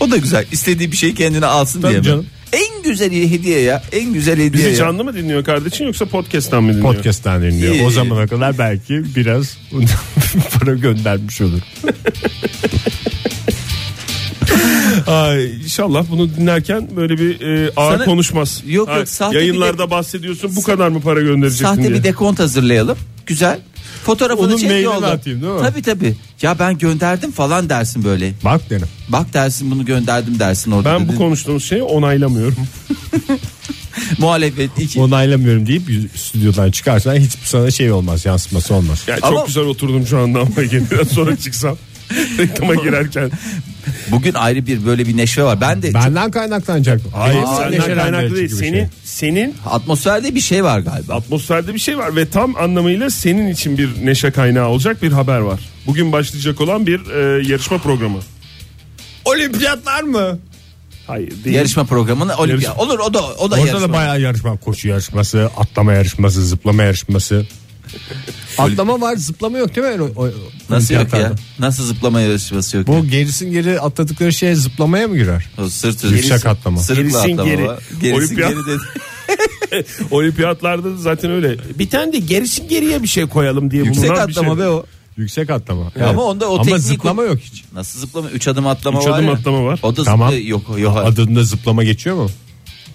O 0.00 0.10
da 0.10 0.16
güzel. 0.16 0.44
İstediği 0.52 0.92
bir 0.92 0.96
şeyi 0.96 1.14
kendine 1.14 1.46
alsın 1.46 1.80
Tabii 1.80 1.90
diye. 1.90 2.00
mi? 2.00 2.06
canım. 2.06 2.26
En 2.52 2.82
güzel 2.82 3.12
hediye 3.12 3.60
ya. 3.60 3.82
En 3.92 4.12
güzel 4.12 4.34
hediye 4.34 4.52
Bizi 4.52 4.68
ya. 4.68 4.74
canlı 4.76 5.04
mı 5.04 5.14
dinliyor 5.14 5.44
kardeşin 5.44 5.84
yoksa 5.84 6.06
podcast'tan 6.06 6.64
mı 6.64 6.72
dinliyor? 6.74 6.94
Podcast'ten 6.94 7.42
dinliyor. 7.42 7.74
İyi. 7.74 7.82
O 7.82 7.90
zamana 7.90 8.26
kadar 8.26 8.58
belki 8.58 9.02
biraz 9.16 9.58
para 10.60 10.74
göndermiş 10.74 11.40
olur. 11.40 11.60
Ay, 15.06 15.56
inşallah 15.64 16.04
bunu 16.10 16.34
dinlerken 16.36 16.88
böyle 16.96 17.18
bir 17.18 17.40
e, 17.40 17.70
ağır 17.76 17.92
Sana- 17.96 18.04
konuşmaz. 18.04 18.62
Yok, 18.66 18.88
Ha, 18.88 18.96
yok, 18.98 19.08
sahte 19.08 19.38
Yayınlarda 19.38 19.90
bahsediyorsun 19.90 20.56
bu 20.56 20.62
kadar 20.62 20.88
mı 20.88 21.00
para 21.00 21.20
göndereceksin 21.20 21.64
Sahte 21.64 21.82
diye. 21.82 21.92
bir 21.94 22.04
dekont 22.04 22.38
hazırlayalım. 22.38 22.98
Güzel. 23.26 23.60
Fotoğrafını 24.04 24.46
Onun 24.46 24.56
çek 24.56 24.68
mailini 24.70 24.84
yolla. 24.84 25.10
atayım, 25.10 25.42
değil 25.42 25.52
mi? 25.52 25.60
Tabii 25.60 25.82
tabii. 25.82 26.14
Ya 26.42 26.58
ben 26.58 26.78
gönderdim 26.78 27.32
falan 27.32 27.68
dersin 27.68 28.04
böyle. 28.04 28.32
Bak 28.44 28.70
derim. 28.70 28.86
Bak 29.08 29.34
dersin 29.34 29.70
bunu 29.70 29.84
gönderdim 29.84 30.38
dersin 30.38 30.70
orada. 30.70 30.94
Ben 30.94 31.04
bu 31.04 31.08
dedin. 31.08 31.18
konuştuğumuz 31.18 31.64
şeyi 31.64 31.82
onaylamıyorum. 31.82 32.56
Muhalefet 34.18 34.70
iki. 34.78 35.00
onaylamıyorum 35.00 35.66
deyip 35.66 35.82
stüdyodan 36.16 36.70
çıkarsan 36.70 37.14
hiçbir 37.14 37.46
sana 37.46 37.70
şey 37.70 37.92
olmaz 37.92 38.24
yansıması 38.24 38.74
olmaz. 38.74 39.02
Yani 39.06 39.20
Ama- 39.22 39.36
çok 39.36 39.46
güzel 39.46 39.64
oturdum 39.64 40.06
şu 40.06 40.18
anda 40.18 40.40
ama 40.40 40.50
biraz 40.90 41.08
sonra 41.12 41.36
çıksam 41.36 41.76
reklama 42.38 42.74
girerken. 42.74 43.30
Bugün 44.10 44.34
ayrı 44.34 44.66
bir 44.66 44.86
böyle 44.86 45.06
bir 45.06 45.16
neşve 45.16 45.42
var. 45.42 45.60
Ben 45.60 45.82
de 45.82 45.94
Benden 45.94 46.30
kaynaklanacak. 46.30 47.00
Hayır 47.14 47.42
Aa, 47.46 47.56
senden 47.56 47.94
kaynaklı 47.94 48.36
değil. 48.36 48.48
Senin 48.48 48.72
şey. 48.72 48.86
senin 49.04 49.54
atmosferde 49.66 50.34
bir 50.34 50.40
şey 50.40 50.64
var 50.64 50.80
galiba. 50.80 51.14
atmosferde 51.14 51.74
bir 51.74 51.78
şey 51.78 51.98
var 51.98 52.16
ve 52.16 52.28
tam 52.28 52.56
anlamıyla 52.56 53.10
senin 53.10 53.48
için 53.48 53.78
bir 53.78 53.90
neşe 54.06 54.30
kaynağı 54.30 54.68
olacak 54.68 55.02
bir 55.02 55.12
haber 55.12 55.38
var. 55.38 55.60
Bugün 55.86 56.12
başlayacak 56.12 56.60
olan 56.60 56.86
bir 56.86 57.10
e, 57.10 57.48
yarışma 57.48 57.78
programı. 57.78 58.18
Olimpiyatlar 59.24 60.02
mı? 60.02 60.38
Hayır 61.06 61.44
değil. 61.44 61.56
Yarışma 61.56 61.84
programını 61.84 62.36
olimpiyat. 62.36 62.62
Yarışma. 62.62 62.84
Olur 62.84 62.98
o 62.98 63.14
da 63.14 63.22
o 63.22 63.50
da 63.50 63.54
Orada 63.54 63.58
yarışma. 63.58 63.80
da 63.88 63.92
bayağı 63.92 64.20
yarışma. 64.20 64.56
Koşu 64.56 64.88
yarışması, 64.88 65.50
atlama 65.56 65.92
yarışması, 65.92 66.46
zıplama 66.46 66.82
yarışması. 66.82 67.46
atlama 68.58 69.00
var, 69.00 69.16
zıplama 69.16 69.58
yok 69.58 69.76
değil 69.76 69.86
mi? 69.86 70.02
O, 70.16 70.22
o- 70.22 70.30
Nasıl 70.70 70.94
yok 70.94 71.12
ya? 71.12 71.32
Nasıl 71.58 71.84
zıplama 71.84 72.20
yarışması 72.20 72.76
yok? 72.76 72.86
Bu 72.86 73.06
gerisin 73.06 73.52
geri 73.52 73.80
atladıkları 73.80 74.32
şey 74.32 74.54
zıplamaya 74.54 75.08
mı 75.08 75.16
girer? 75.16 75.46
O 75.58 75.68
sırt 75.68 76.04
Yüksek 76.04 76.46
atlama. 76.46 76.78
Sırıkla 76.78 77.02
Gerisin 77.02 77.32
atlama 77.32 77.50
geri. 77.50 77.66
var. 77.68 77.78
Gerisin 78.00 78.34
Olimpiyat- 78.36 78.48
geri 78.48 78.66
dedi. 78.66 78.82
Olimpiyatlarda 80.10 80.92
da 80.92 80.96
zaten 80.96 81.30
öyle. 81.30 81.56
Bir 81.78 81.90
tane 81.90 82.12
de 82.12 82.18
gerisin 82.18 82.68
geriye 82.68 83.02
bir 83.02 83.08
şey 83.08 83.26
koyalım 83.26 83.70
diye 83.70 83.84
Yüksek 83.84 84.04
bulunan 84.10 84.28
bir 84.28 84.32
atlama 84.32 84.54
şey. 84.54 84.58
be 84.64 84.68
o. 84.68 84.84
Yüksek 85.16 85.50
atlama. 85.50 85.92
Ama 86.08 86.22
onda 86.22 86.50
o 86.50 86.54
Ama 86.54 86.62
teknik- 86.64 86.78
zıplama 86.82 87.22
yok 87.22 87.38
hiç. 87.40 87.64
Nasıl 87.74 88.00
zıplama? 88.00 88.30
Üç 88.30 88.48
adım 88.48 88.66
atlama 88.66 88.98
Üç 89.00 89.06
var 89.06 89.10
adım 89.14 89.26
ya. 89.26 89.32
atlama 89.32 89.64
var. 89.64 89.80
O 89.82 89.96
da 89.96 90.04
Tamam. 90.04 90.30
zıplı- 90.32 90.48
yok 90.48 90.62
yok. 90.78 90.96
Adında 91.04 91.44
zıplama 91.44 91.84
geçiyor 91.84 92.16
mu? 92.16 92.30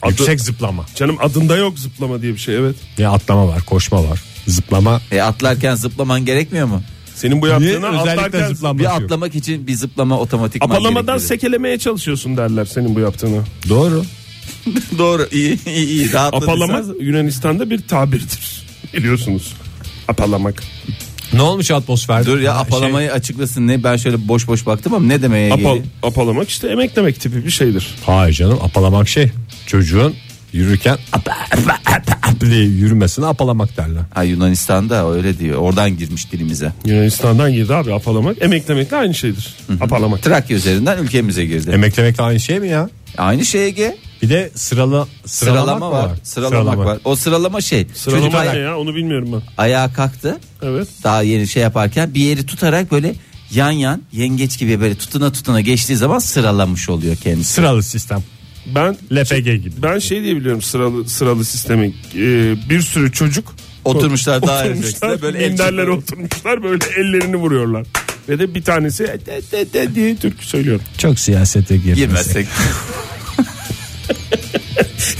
Adı- 0.01 0.09
Yüksek 0.11 0.41
zıplama. 0.41 0.85
Canım 0.95 1.17
adında 1.19 1.57
yok 1.57 1.79
zıplama 1.79 2.21
diye 2.21 2.33
bir 2.33 2.37
şey 2.39 2.55
evet. 2.55 2.75
Ya 2.97 3.11
atlama 3.11 3.47
var, 3.47 3.61
koşma 3.65 4.03
var. 4.03 4.21
Zıplama. 4.47 5.01
E 5.11 5.21
atlarken 5.21 5.75
zıplaman 5.75 6.25
gerekmiyor 6.25 6.67
mu? 6.67 6.81
Senin 7.15 7.41
bu 7.41 7.47
yaptığına 7.47 7.87
atlarken 7.87 8.77
Bir 8.79 8.83
yok? 8.83 8.93
atlamak 8.93 9.35
için 9.35 9.67
bir 9.67 9.73
zıplama 9.73 10.19
otomatik 10.19 10.63
apalamadan 10.63 11.17
sekelemeye 11.17 11.79
çalışıyorsun 11.79 12.37
derler 12.37 12.65
senin 12.65 12.95
bu 12.95 12.99
yaptığını. 12.99 13.41
Doğru. 13.69 14.03
Doğru 14.97 15.27
iyi 15.31 15.65
iyi 15.67 15.87
iyi. 15.87 16.19
Apalamak 16.19 16.85
Yunanistan'da 17.01 17.69
bir 17.69 17.81
tabirdir. 17.87 18.63
Biliyorsunuz. 18.93 19.53
Apalamak. 20.07 20.63
Ne 21.33 21.41
olmuş 21.41 21.71
atmosferde? 21.71 22.25
Dur 22.25 22.39
ya 22.39 22.55
Ha, 22.55 22.59
apalamayı 22.59 23.07
şey- 23.07 23.15
açıklasın 23.17 23.67
ne 23.67 23.83
ben 23.83 23.97
şöyle 23.97 24.27
boş 24.27 24.47
boş 24.47 24.65
baktım 24.65 24.93
ama 24.93 25.05
ne 25.07 25.21
demeye 25.21 25.53
Apal, 25.53 25.59
geliyor? 25.59 25.85
apalamak 26.03 26.49
işte 26.49 26.67
emeklemek 26.67 27.19
tipi 27.19 27.45
bir 27.45 27.51
şeydir. 27.51 27.87
Hayır 28.05 28.33
canım 28.33 28.59
apalamak 28.63 29.09
şey. 29.09 29.31
Çocuğun 29.67 30.15
yürürken 30.53 30.97
apa, 31.13 31.31
apa, 31.51 31.77
apa, 31.85 32.11
apa 32.27 32.41
diye 32.41 32.63
yürümesine 32.63 33.25
apalamak 33.25 33.77
derler. 33.77 34.01
Ha 34.13 34.23
Yunanistan'da 34.23 35.11
öyle 35.11 35.39
diyor. 35.39 35.57
Oradan 35.57 35.97
girmiş 35.97 36.31
dilimize. 36.31 36.73
Yunanistan'dan 36.85 37.53
girdi 37.53 37.75
abi 37.75 37.93
apalamak. 37.93 38.41
Emeklemekle 38.41 38.97
aynı 38.97 39.13
şeydir. 39.15 39.53
Apalamak. 39.81 40.23
Trakya 40.23 40.57
üzerinden 40.57 40.97
ülkemize 41.03 41.45
girdi. 41.45 41.69
Emeklemek 41.71 42.19
aynı 42.19 42.39
şey 42.39 42.59
mi 42.59 42.67
ya? 42.67 42.89
Aynı 43.17 43.45
şey 43.45 43.65
Ege. 43.67 43.97
Bir 44.21 44.29
de 44.29 44.51
sıralı 44.55 45.07
sıralamak 45.25 45.67
Sıralama 45.77 45.89
mı 45.89 45.95
var. 45.95 46.11
Sıralamak 46.23 46.77
var. 46.77 46.99
O 47.05 47.15
sıralama 47.15 47.61
şey. 47.61 47.87
Sıralama 47.93 48.21
çocuk 48.25 48.33
ne 48.33 48.39
aya- 48.49 48.61
ya 48.61 48.77
onu 48.77 48.95
bilmiyorum 48.95 49.29
ben. 49.33 49.41
ayağa 49.63 49.93
kalktı. 49.93 50.37
Evet. 50.61 50.87
Daha 51.03 51.21
yeni 51.21 51.47
şey 51.47 51.63
yaparken 51.63 52.13
bir 52.13 52.21
yeri 52.21 52.45
tutarak 52.45 52.91
böyle 52.91 53.15
yan 53.51 53.71
yan 53.71 54.01
yengeç 54.11 54.59
gibi 54.59 54.79
böyle 54.81 54.95
tutuna 54.95 55.31
tutuna 55.31 55.61
geçtiği 55.61 55.95
zaman 55.95 56.19
sıralamış 56.19 56.89
oluyor 56.89 57.15
kendisi. 57.15 57.53
Sıralı 57.53 57.83
sistem. 57.83 58.23
Ben 58.75 58.97
LPG 59.11 59.43
gibi. 59.63 59.73
ben 59.83 59.99
şey 59.99 60.23
diye 60.23 60.35
biliyorum 60.35 60.61
sıralı 60.61 61.09
sıralı 61.09 61.45
sistemi. 61.45 61.93
Ee, 62.15 62.55
bir 62.69 62.81
sürü 62.81 63.11
çocuk 63.11 63.55
Oturmuşlar 63.85 64.41
daha 64.41 64.61
oturmuşlar 64.63 65.21
böyle 65.21 65.37
el 65.43 65.49
minderlere 65.49 65.85
çekiyor. 65.85 65.97
oturmuşlar 65.97 66.63
böyle 66.63 66.85
ellerini 66.97 67.35
vuruyorlar. 67.35 67.85
Ve 68.29 68.39
de 68.39 68.55
bir 68.55 68.63
tanesi 68.63 69.03
de, 69.07 69.19
de, 69.51 69.73
de 69.73 69.95
diye 69.95 70.15
türkü 70.15 70.45
söylüyor. 70.45 70.79
Çok 70.97 71.19
siyasete 71.19 71.77
girmesek. 71.77 72.07
girmezsek. 72.07 72.47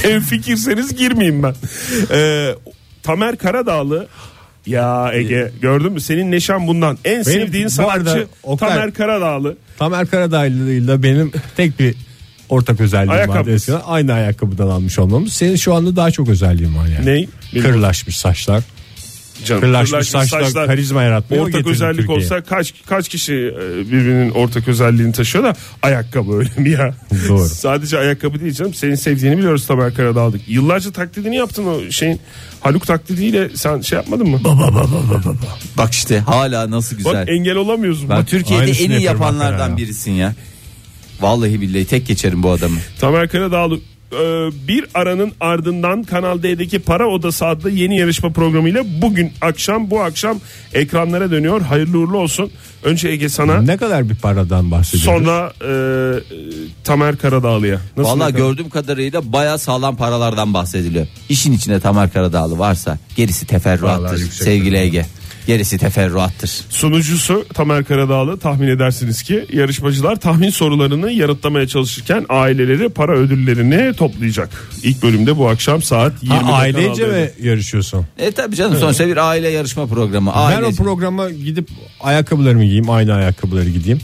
Hem 0.01 0.21
fikirseniz 0.21 0.95
girmeyeyim 0.95 1.43
ben. 1.43 1.53
Ee, 2.11 2.55
Tamer 3.03 3.35
Karadağlı 3.37 4.07
ya 4.65 5.11
Ege 5.13 5.51
gördün 5.61 5.91
mü 5.91 6.01
senin 6.01 6.31
neşen 6.31 6.67
bundan. 6.67 6.97
En 7.05 7.21
sevdiğin 7.21 7.67
bu 7.77 7.89
arada 7.89 8.09
sanatçı 8.09 8.27
Oktay- 8.43 8.69
Tamer 8.69 8.93
Karadağlı. 8.93 9.57
Tamer 9.79 10.07
Karadağlı 10.07 10.71
ile 10.71 11.03
benim 11.03 11.31
tek 11.57 11.79
bir 11.79 11.95
ortak 12.49 12.81
özelliğim 12.81 13.29
vardı 13.29 13.53
eskiden. 13.53 13.81
Aynı 13.85 14.13
ayakkabıdan 14.13 14.67
almış 14.67 14.99
olmamız. 14.99 15.33
Senin 15.33 15.55
şu 15.55 15.73
anda 15.75 15.95
daha 15.95 16.11
çok 16.11 16.29
özelliğin 16.29 16.75
var 16.77 16.87
yani. 16.87 17.05
Ney? 17.05 17.29
Bilmiyorum. 17.53 17.75
Kırlaşmış 17.75 18.17
saçlar. 18.17 18.63
Canım, 19.45 19.61
Kırlaşmış 19.61 20.09
saçlar 20.09 20.53
karizma 20.67 21.03
yaratmıyor. 21.03 21.47
Ortak 21.47 21.67
özellik 21.67 21.97
Türkiye'ye. 21.97 22.23
olsa 22.25 22.41
kaç 22.41 22.73
kaç 22.85 23.09
kişi 23.09 23.33
e, 23.33 23.77
birbirinin 23.79 24.29
ortak 24.31 24.67
özelliğini 24.67 25.11
taşıyor 25.11 25.43
da 25.43 25.53
ayakkabı 25.81 26.37
öyle 26.37 26.49
mi 26.57 26.69
ya? 26.69 26.93
Doğru. 27.29 27.45
Sadece 27.49 27.97
ayakkabı 27.99 28.39
değil 28.39 28.53
canım. 28.53 28.73
Senin 28.73 28.95
sevdiğini 28.95 29.37
biliyoruz 29.37 29.67
Tamer 29.67 29.93
Karadağlık. 29.93 30.41
Yıllarca 30.47 30.91
taklidini 30.91 31.35
yaptın 31.35 31.65
o 31.65 31.91
şeyin 31.91 32.19
Haluk 32.61 32.87
taklidiyle 32.87 33.49
sen 33.55 33.81
şey 33.81 33.95
yapmadın 33.97 34.29
mı? 34.29 34.39
Bak 35.77 35.93
işte 35.93 36.19
hala 36.19 36.71
nasıl 36.71 36.95
güzel. 36.97 37.13
Bak 37.13 37.29
engel 37.29 37.55
olamıyorsun. 37.55 38.09
ben 38.09 38.17
Bak, 38.17 38.27
Türkiye'de 38.27 38.63
Aynısını 38.63 38.85
en 38.93 38.99
iyi 38.99 39.03
yapanlardan 39.03 39.69
ya. 39.69 39.77
birisin 39.77 40.11
ya. 40.11 40.35
Vallahi 41.21 41.61
billahi 41.61 41.85
tek 41.85 42.07
geçerim 42.07 42.43
bu 42.43 42.51
adamı. 42.51 42.77
Tamer 42.99 43.29
Karadağlı 43.29 43.75
e, 44.11 44.17
bir 44.67 44.85
aranın 44.93 45.31
ardından 45.39 46.03
Kanal 46.03 46.43
D'deki 46.43 46.79
Para 46.79 47.07
Odası 47.07 47.45
adlı 47.45 47.69
yeni 47.69 47.97
yarışma 47.99 48.29
programıyla 48.29 48.83
bugün 49.01 49.31
akşam 49.41 49.91
bu 49.91 50.01
akşam 50.01 50.39
ekranlara 50.73 51.31
dönüyor. 51.31 51.61
Hayırlı 51.61 51.97
uğurlu 51.99 52.17
olsun. 52.17 52.51
Önce 52.83 53.09
Ege 53.09 53.29
sana 53.29 53.61
Ne 53.61 53.77
kadar 53.77 54.09
bir 54.09 54.15
paradan 54.15 54.71
bahsediyoruz? 54.71 55.23
sonra 55.23 55.53
e, 55.61 55.73
Tamer 56.83 57.17
Karadağlı'ya. 57.17 57.79
Nasıl 57.97 58.09
Vallahi 58.11 58.27
ne 58.29 58.33
kadar? 58.35 58.45
gördüğüm 58.47 58.69
kadarıyla 58.69 59.33
baya 59.33 59.57
sağlam 59.57 59.95
paralardan 59.95 60.53
bahsediliyor. 60.53 61.07
İşin 61.29 61.53
içinde 61.53 61.79
Tamer 61.79 62.13
Karadağlı 62.13 62.59
varsa 62.59 62.97
gerisi 63.15 63.45
teferruattır 63.47 64.17
sevgili. 64.17 64.77
Ege. 64.77 65.05
Gerisi 65.49 65.77
teferruattır. 65.77 66.51
Sunucusu 66.69 67.45
Tamer 67.53 67.83
Karadağlı 67.83 68.39
tahmin 68.39 68.67
edersiniz 68.67 69.23
ki 69.23 69.45
yarışmacılar 69.53 70.15
tahmin 70.15 70.49
sorularını 70.49 71.11
yanıtlamaya 71.11 71.67
çalışırken 71.67 72.25
aileleri 72.29 72.89
para 72.89 73.11
ödüllerini 73.11 73.93
toplayacak. 73.93 74.49
İlk 74.83 75.03
bölümde 75.03 75.37
bu 75.37 75.49
akşam 75.49 75.81
saat 75.81 76.23
20'de 76.23 76.33
Ha, 76.33 76.53
ailece 76.53 77.05
mi 77.07 77.31
yarışıyorsun? 77.41 78.05
E 78.17 78.31
tabi 78.31 78.55
canım 78.55 78.77
sonuçta 78.79 79.07
bir 79.07 79.17
aile 79.17 79.49
yarışma 79.49 79.87
programı. 79.87 80.31
Ben 80.35 80.39
Aile. 80.39 80.65
o 80.65 80.71
programa 80.71 81.29
gidip 81.29 81.69
ayakkabılarımı 82.01 82.63
giyeyim, 82.63 82.89
aynı 82.89 83.13
ayakkabıları 83.13 83.69
gideyim. 83.69 83.99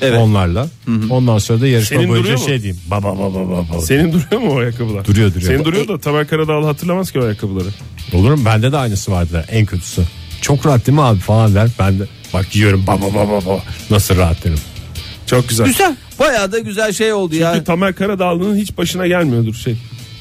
Evet. 0.00 0.18
Onlarla. 0.20 0.68
Ondan 1.10 1.38
sonra 1.38 1.60
da 1.60 1.66
yarışma 1.66 1.96
Senin 1.96 2.08
boyunca 2.08 2.36
şey 2.36 2.62
diyeyim. 2.62 2.80
Baba 2.90 3.18
baba 3.18 3.50
baba. 3.50 3.80
Senin 3.80 4.12
duruyor 4.12 4.40
mu 4.42 4.52
o 4.52 4.58
ayakkabılar? 4.58 5.04
Duruyor, 5.04 5.34
duruyor. 5.34 5.52
Senin 5.52 5.64
duruyor 5.64 5.88
da 5.88 5.98
Tamer 5.98 6.28
Karadağlı 6.28 6.66
hatırlamaz 6.66 7.12
ki 7.12 7.20
o 7.20 7.24
ayakkabıları. 7.24 7.68
Olur 8.12 8.30
mu? 8.30 8.44
Bende 8.44 8.72
de 8.72 8.76
aynısı 8.76 9.12
vardı 9.12 9.44
en 9.50 9.66
kötüsü. 9.66 10.02
Çok 10.40 10.66
rahat 10.66 10.86
değil 10.86 10.98
mi 10.98 11.02
abi 11.02 11.18
falan 11.18 11.54
der. 11.54 11.70
Ben 11.78 11.98
de 11.98 12.04
bak 12.34 12.50
giyiyorum 12.50 12.84
baba 12.86 13.14
baba 13.14 13.44
baba. 13.44 13.62
Nasıl 13.90 14.16
rahat 14.16 14.44
derim. 14.44 14.58
Çok 15.26 15.48
güzel. 15.48 15.66
Güzel. 15.66 15.96
Bayağı 16.18 16.52
da 16.52 16.58
güzel 16.58 16.92
şey 16.92 17.12
oldu 17.12 17.34
ya. 17.34 17.52
Çünkü 17.52 17.64
Tamer 17.64 17.94
Karadağlı'nın 17.94 18.56
hiç 18.56 18.78
başına 18.78 19.06
gelmiyordur 19.06 19.54
şey. 19.54 19.76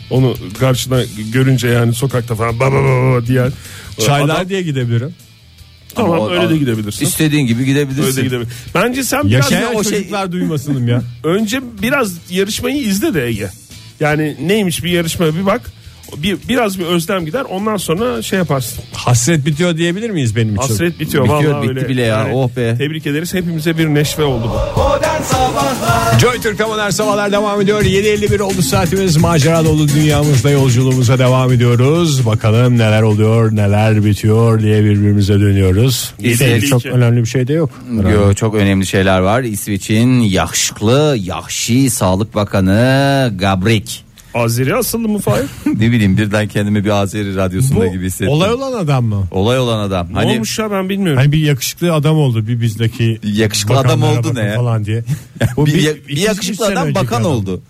Onu 0.09 0.35
karşına 0.59 0.99
görünce 1.33 1.67
yani 1.67 1.93
sokakta 1.93 2.35
falan 2.35 2.59
baba 2.59 2.75
baba 2.75 3.11
baba 3.11 3.25
diyen. 3.27 3.51
Çaylar 4.05 4.35
Adam- 4.35 4.49
diye 4.49 4.61
gidebilirim. 4.61 5.15
Tamam 5.95 6.21
Ama 6.21 6.29
öyle 6.31 6.49
de 6.49 6.57
gidebilirsin. 6.57 7.05
İstediğin 7.05 7.47
gibi 7.47 7.65
gidebilirsin. 7.65 8.03
Öyle 8.03 8.15
de 8.15 8.21
gidebilir. 8.21 8.49
Bence 8.75 9.03
sen 9.03 9.23
biraz 9.23 9.51
Yaşayan 9.51 9.75
o 9.75 9.83
şey- 9.83 9.91
çocuklar 9.91 10.31
duymasınım 10.31 10.87
ya. 10.87 11.01
önce 11.23 11.61
biraz 11.81 12.13
yarışmayı 12.29 12.77
izle 12.77 13.13
de 13.13 13.27
Ege. 13.27 13.49
Yani 13.99 14.37
neymiş 14.41 14.83
bir 14.83 14.91
yarışma 14.91 15.35
bir 15.35 15.45
bak. 15.45 15.61
Bir, 16.17 16.37
biraz 16.49 16.79
bir 16.79 16.85
özlem 16.85 17.25
gider 17.25 17.41
ondan 17.49 17.77
sonra 17.77 18.21
şey 18.21 18.39
yaparsın. 18.39 18.83
Hasret 18.93 19.45
bitiyor 19.45 19.77
diyebilir 19.77 20.09
miyiz 20.09 20.35
benim 20.35 20.55
için? 20.55 20.67
Hasret 20.67 20.99
bitiyor, 20.99 21.23
Bitiyor, 21.23 21.53
vallahi 21.53 21.69
bitti 21.69 21.79
öyle. 21.79 21.89
bile 21.89 22.01
ya, 22.01 22.27
oh 22.33 22.49
be. 22.55 22.75
Tebrik 22.77 23.07
ederiz 23.07 23.33
hepimize 23.33 23.77
bir 23.77 23.87
neşve 23.87 24.23
oldu 24.23 24.43
bu. 24.43 24.79
Modern 24.79 25.21
Joy 26.19 26.41
Türk 26.41 26.59
Havalar 26.59 26.91
Sabahlar 26.91 27.31
devam 27.31 27.61
ediyor. 27.61 27.81
7.51 27.81 28.41
oldu 28.41 28.61
saatimiz. 28.61 29.17
Macera 29.17 29.65
dolu 29.65 29.87
dünyamızda 29.87 30.49
yolculuğumuza 30.49 31.19
devam 31.19 31.51
ediyoruz. 31.51 32.25
Bakalım 32.25 32.77
neler 32.77 33.01
oluyor, 33.01 33.55
neler 33.55 34.05
bitiyor 34.05 34.61
diye 34.61 34.83
birbirimize 34.83 35.33
dönüyoruz. 35.33 36.13
İzleyelim 36.19 36.69
çok 36.69 36.85
önemli 36.85 37.21
bir 37.21 37.25
şey 37.27 37.47
de 37.47 37.53
yok. 37.53 37.69
Yo, 38.13 38.33
çok 38.33 38.55
önemli 38.55 38.85
şeyler 38.85 39.19
var. 39.19 39.43
İsveç'in 39.43 40.19
yakışıklı, 40.19 41.17
yahşi 41.23 41.89
Sağlık 41.89 42.35
Bakanı 42.35 43.31
Gabrik. 43.35 44.04
Azeri 44.35 44.75
asıllı 44.75 45.07
mı 45.07 45.19
Fahir? 45.19 45.45
ne 45.79 45.91
bileyim 45.91 46.17
birden 46.17 46.47
kendimi 46.47 46.85
bir 46.85 46.89
Azeri 46.89 47.35
radyosunda 47.35 47.87
gibi 47.87 48.05
hissettim. 48.05 48.29
olay 48.29 48.51
olan 48.53 48.73
adam 48.73 49.05
mı? 49.05 49.23
Olay 49.31 49.59
olan 49.59 49.79
adam. 49.79 50.07
ne 50.09 50.13
Hani 50.13 50.31
olmuş 50.31 50.59
ya 50.59 50.71
ben 50.71 50.89
bilmiyorum. 50.89 51.21
Hani 51.21 51.31
bir 51.31 51.37
yakışıklı 51.39 51.93
adam 51.93 52.17
oldu 52.17 52.47
bir 52.47 52.61
bizdeki 52.61 53.19
Yakışıklı 53.23 53.73
adam 53.77 54.01
bakanlara 54.01 54.19
oldu 54.19 54.27
bakın 54.27 54.35
ne 54.35 54.43
ya? 54.45 54.55
falan 54.55 54.85
diye. 54.85 55.03
Bu 55.57 55.65
bir, 55.65 55.73
bir- 55.73 55.81
ya- 55.83 55.95
bir 55.95 55.99
iki- 56.01 56.13
üç 56.13 56.27
yakışıklı 56.27 56.65
sene 56.65 56.75
adam 56.75 56.87
önceki 56.87 57.05
bakan 57.05 57.21
adam. 57.21 57.31
oldu. 57.31 57.61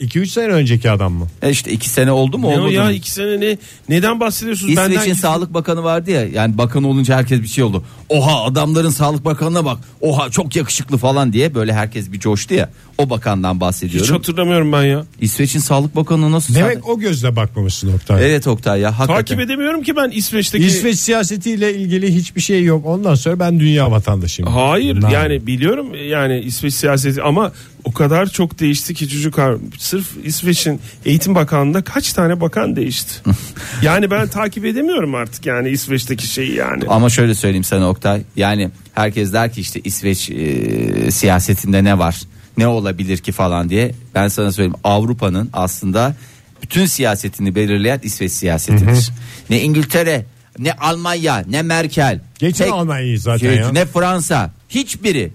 2-3 0.00 0.26
sene 0.26 0.46
önceki 0.52 0.90
adam 0.90 1.12
mı? 1.12 1.26
E 1.42 1.50
işte 1.50 1.72
iki 1.72 1.88
sene 1.88 2.12
oldu 2.12 2.38
mu 2.38 2.50
Ne 2.50 2.54
o 2.54 2.58
olmadı 2.58 2.72
ya 2.72 2.84
mı? 2.84 2.92
iki 2.92 3.10
sene 3.10 3.40
ne? 3.40 3.58
Neden 3.88 4.20
bahsediyorsunuz? 4.20 4.72
İsveç'in 4.72 4.94
Benden 4.96 5.12
sağlık 5.12 5.54
bakanı 5.54 5.84
vardı 5.84 6.10
ya 6.10 6.26
yani 6.28 6.58
bakan 6.58 6.84
olunca 6.84 7.16
herkes 7.16 7.42
bir 7.42 7.46
şey 7.46 7.64
oldu. 7.64 7.84
Oha 8.08 8.44
adamların 8.44 8.90
sağlık 8.90 9.24
bakanına 9.24 9.64
bak. 9.64 9.78
Oha 10.00 10.30
çok 10.30 10.56
yakışıklı 10.56 10.96
falan 10.96 11.32
diye 11.32 11.54
böyle 11.54 11.72
herkes 11.72 12.12
bir 12.12 12.20
coştu 12.20 12.54
ya. 12.54 12.70
O 12.98 13.10
bakandan 13.10 13.54
hiç 13.54 13.60
bahsediyorum. 13.60 14.14
hatırlamıyorum 14.14 14.72
ben 14.72 14.82
ya. 14.82 15.04
İsveç'in 15.20 15.58
sağlık 15.58 15.96
bakanı 15.96 16.32
nasıl? 16.32 16.54
Demek 16.54 16.88
o 16.88 16.98
gözle 16.98 17.36
bakmamışsın 17.36 17.92
Oktay. 17.94 18.26
Evet 18.26 18.46
Oktay 18.46 18.80
ya 18.80 18.98
hakikaten. 18.98 19.24
Takip 19.24 19.40
edemiyorum 19.40 19.82
ki 19.82 19.96
ben 19.96 20.10
İsveç'teki. 20.10 20.66
İsveç 20.66 20.98
siyasetiyle 20.98 21.74
ilgili 21.74 22.14
hiçbir 22.14 22.40
şey 22.40 22.64
yok. 22.64 22.86
Ondan 22.86 23.14
sonra 23.14 23.40
ben 23.40 23.60
dünya 23.60 23.90
vatandaşıyım. 23.90 24.52
Hayır 24.52 24.96
Bundan- 24.96 25.10
yani 25.10 25.46
biliyorum 25.46 25.86
yani 26.08 26.40
İsveç 26.40 26.74
siyaseti 26.74 27.22
ama 27.22 27.52
o 27.84 27.92
kadar 27.92 28.26
çok 28.26 28.60
değişti 28.60 28.94
ki 28.94 29.08
çocuk 29.08 29.38
sırf 29.78 30.06
İsveç'in 30.24 30.80
eğitim 31.04 31.34
bakanlığında 31.34 31.82
kaç 31.84 32.12
tane 32.12 32.40
bakan 32.40 32.76
değişti. 32.76 33.12
yani 33.82 34.10
ben 34.10 34.28
takip 34.28 34.64
edemiyorum 34.64 35.14
artık 35.14 35.46
yani 35.46 35.68
İsveç'teki 35.68 36.26
şeyi 36.26 36.54
yani. 36.54 36.84
Ama 36.88 37.10
şöyle 37.10 37.34
söyleyeyim 37.34 37.64
sana 37.64 37.88
Oktay. 37.88 38.22
Yani 38.36 38.70
herkes 38.94 39.32
der 39.32 39.52
ki 39.52 39.60
işte 39.60 39.80
İsveç 39.84 40.30
e, 40.30 41.10
siyasetinde 41.10 41.84
ne 41.84 41.98
var? 41.98 42.20
Ne 42.58 42.66
olabilir 42.66 43.18
ki 43.18 43.32
falan 43.32 43.68
diye. 43.68 43.94
Ben 44.14 44.28
sana 44.28 44.52
söyleyeyim 44.52 44.78
Avrupa'nın 44.84 45.50
aslında 45.52 46.14
bütün 46.62 46.86
siyasetini 46.86 47.54
belirleyen 47.54 48.00
İsveç 48.02 48.32
siyasetidir. 48.32 49.10
Ne 49.50 49.62
İngiltere, 49.62 50.24
ne 50.58 50.72
Almanya, 50.72 51.44
ne 51.48 51.62
Merkel. 51.62 52.20
Geçen 52.38 52.68
Almanya'yı 52.68 53.20
zaten 53.20 53.52
Hiç- 53.52 53.58
ya. 53.58 53.72
Ne 53.72 53.86
Fransa. 53.86 54.50
Hiçbiri. 54.68 55.32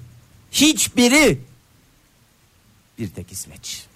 Hiçbiri. 0.51 1.37
Bir 2.99 3.07
tek 3.07 3.31
İsveç. 3.31 3.89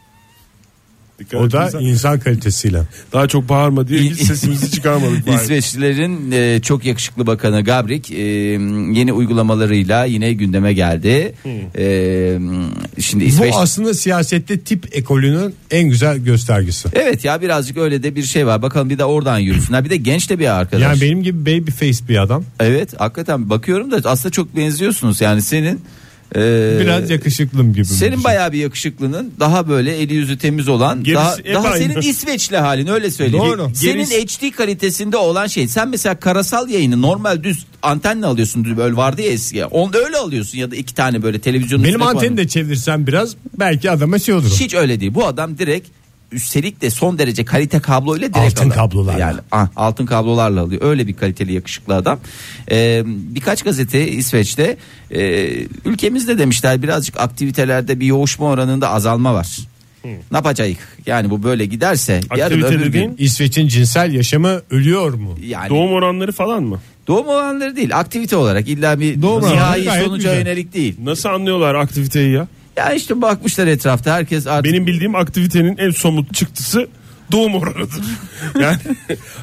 Dikkat 1.20 1.42
O 1.42 1.52
da 1.52 1.72
insan 1.80 2.20
kalitesiyle. 2.20 2.82
daha 3.14 3.28
çok 3.28 3.50
bağırma 3.50 3.88
diye 3.88 4.02
hiç 4.02 4.22
sesimizi 4.22 4.72
çıkarmadık. 4.72 5.28
bari. 5.28 5.36
İsveçlilerin 5.36 6.32
e, 6.32 6.62
çok 6.62 6.86
yakışıklı 6.86 7.28
bakanı 7.28 7.64
Gabrik 7.64 8.12
e, 8.12 8.22
yeni 8.94 9.14
uygulamalarıyla 9.14 10.06
yine 10.06 10.34
gündeme 10.34 10.74
geldi. 10.74 11.34
E, 11.78 12.40
şimdi 13.00 13.24
İsveç 13.24 13.54
Bu 13.54 13.58
aslında 13.58 13.94
siyasette 13.94 14.60
tip 14.60 14.96
ekolünün 14.96 15.56
en 15.72 15.90
güzel 15.90 16.18
göstergesi. 16.18 16.90
Evet 16.94 17.26
ya 17.26 17.42
birazcık 17.42 17.78
öyle 17.78 18.04
de 18.04 18.16
bir 18.16 18.24
şey 18.24 18.48
var. 18.48 18.62
Bakalım 18.62 18.90
bir 18.90 18.98
de 18.98 19.06
oradan 19.06 19.40
yürüsünler. 19.40 19.86
Bir 19.86 19.90
de 19.90 19.98
genç 19.98 20.30
de 20.30 20.40
bir 20.40 20.56
arkadaş. 20.60 20.84
Yani 20.84 21.02
benim 21.02 21.24
gibi 21.24 21.46
baby 21.46 21.72
face 21.72 22.08
bir 22.10 22.22
adam. 22.22 22.44
Evet 22.60 23.02
hakikaten 23.02 23.50
bakıyorum 23.50 23.92
da 23.92 24.10
aslında 24.10 24.32
çok 24.32 24.56
benziyorsunuz. 24.56 25.22
Yani 25.22 25.42
senin 25.42 25.82
e, 26.36 26.78
Biraz 26.82 27.10
yakışıklım 27.10 27.74
gibi. 27.74 27.86
senin 27.86 28.24
bayağı 28.24 28.52
bir 28.52 28.58
yakışıklının 28.58 29.34
daha 29.40 29.70
böyle 29.70 29.98
eli 29.98 30.14
yüzü 30.14 30.38
temiz 30.38 30.68
olan 30.68 31.04
Gerisi 31.04 31.16
daha, 31.24 31.38
hep 31.38 31.54
daha 31.54 31.68
aynı. 31.68 31.84
senin 31.84 32.02
İsveçli 32.02 32.58
halin 32.58 32.88
öyle 32.88 33.12
söyleyeyim. 33.12 33.46
Doğru. 33.46 33.72
Senin 33.76 34.06
HD 34.06 34.52
kalitesinde 34.52 35.18
olan 35.18 35.48
şey. 35.48 35.68
Sen 35.68 35.90
mesela 35.90 36.16
karasal 36.20 36.70
yayını 36.70 37.02
normal 37.02 37.44
düz 37.44 37.66
antenle 37.82 38.26
alıyorsun. 38.26 38.78
Böyle 38.78 38.96
vardı 38.96 39.22
ya 39.22 39.28
eski. 39.32 39.66
Onu 39.66 39.94
da 39.94 39.98
öyle 39.98 40.18
alıyorsun 40.18 40.58
ya 40.58 40.72
da 40.72 40.76
iki 40.76 40.94
tane 40.96 41.24
böyle 41.24 41.40
televizyonun 41.40 41.86
Benim 41.86 42.02
anteni 42.02 42.38
de 42.38 42.48
çevirsem 42.48 43.08
biraz 43.08 43.36
belki 43.60 43.92
adama 43.92 44.20
şey 44.20 44.36
olur. 44.36 44.50
Hiç 44.60 44.74
öyle 44.74 45.00
değil. 45.00 45.14
Bu 45.14 45.26
adam 45.26 45.58
direkt 45.58 45.90
üstelik 46.34 46.82
de 46.82 46.90
son 46.90 47.18
derece 47.20 47.46
kalite 47.46 47.80
kabloyla 47.80 48.34
direkt 48.34 48.38
Altın 48.60 48.70
alıyor. 48.70 48.76
kablolarla. 48.76 49.20
Yani 49.20 49.40
ah, 49.52 49.68
altın 49.76 50.06
kablolarla 50.06 50.62
alıyor. 50.62 50.82
Öyle 50.84 51.08
bir 51.08 51.14
kaliteli 51.14 51.54
yakışıklı 51.54 51.96
adam. 51.96 52.20
Ee, 52.72 53.04
birkaç 53.06 53.64
gazete 53.64 54.08
İsveç'te 54.08 54.78
e, 55.12 55.50
ülkemizde 55.86 56.38
demişler 56.38 56.84
birazcık 56.84 57.20
aktivitelerde 57.20 58.00
bir 58.00 58.06
yoğuşma 58.06 58.46
oranında 58.46 58.90
azalma 58.90 59.34
var. 59.34 59.58
Ne 60.06 60.38
yapacağız? 60.38 60.72
Yani 61.06 61.30
bu 61.30 61.44
böyle 61.44 61.66
giderse 61.66 62.20
yarın 62.38 62.62
öbür 62.62 62.80
dediğin? 62.86 63.08
gün 63.08 63.16
İsveç'in 63.18 63.68
cinsel 63.68 64.14
yaşamı 64.14 64.62
ölüyor 64.72 65.14
mu? 65.14 65.36
yani 65.46 65.70
Doğum 65.70 65.92
oranları 65.94 66.32
falan 66.32 66.64
mı? 66.64 66.80
doğum 67.08 67.28
olanları 67.28 67.76
değil 67.76 67.98
aktivite 67.98 68.36
olarak 68.36 68.68
illa 68.68 69.00
bir 69.00 69.22
Doğum 69.22 69.44
oranları 69.44 69.56
nihai 69.82 70.04
sonuca 70.04 70.16
güzel. 70.16 70.38
yönelik 70.40 70.74
değil. 70.74 70.96
Nasıl 71.04 71.30
anlıyorlar 71.30 71.76
aktiviteyi 71.76 72.32
ya? 72.34 72.48
Ya 72.78 72.94
işte 72.94 73.22
bakmışlar 73.22 73.68
etrafta 73.68 74.14
herkes 74.14 74.48
artık 74.48 74.72
Benim 74.74 74.88
bildiğim 74.88 75.16
aktivitenin 75.16 75.78
en 75.78 75.92
somut 75.92 76.34
çıktısı 76.34 76.88
doğum 77.32 77.56
oranıdır. 77.56 78.04
Yani 78.62 78.78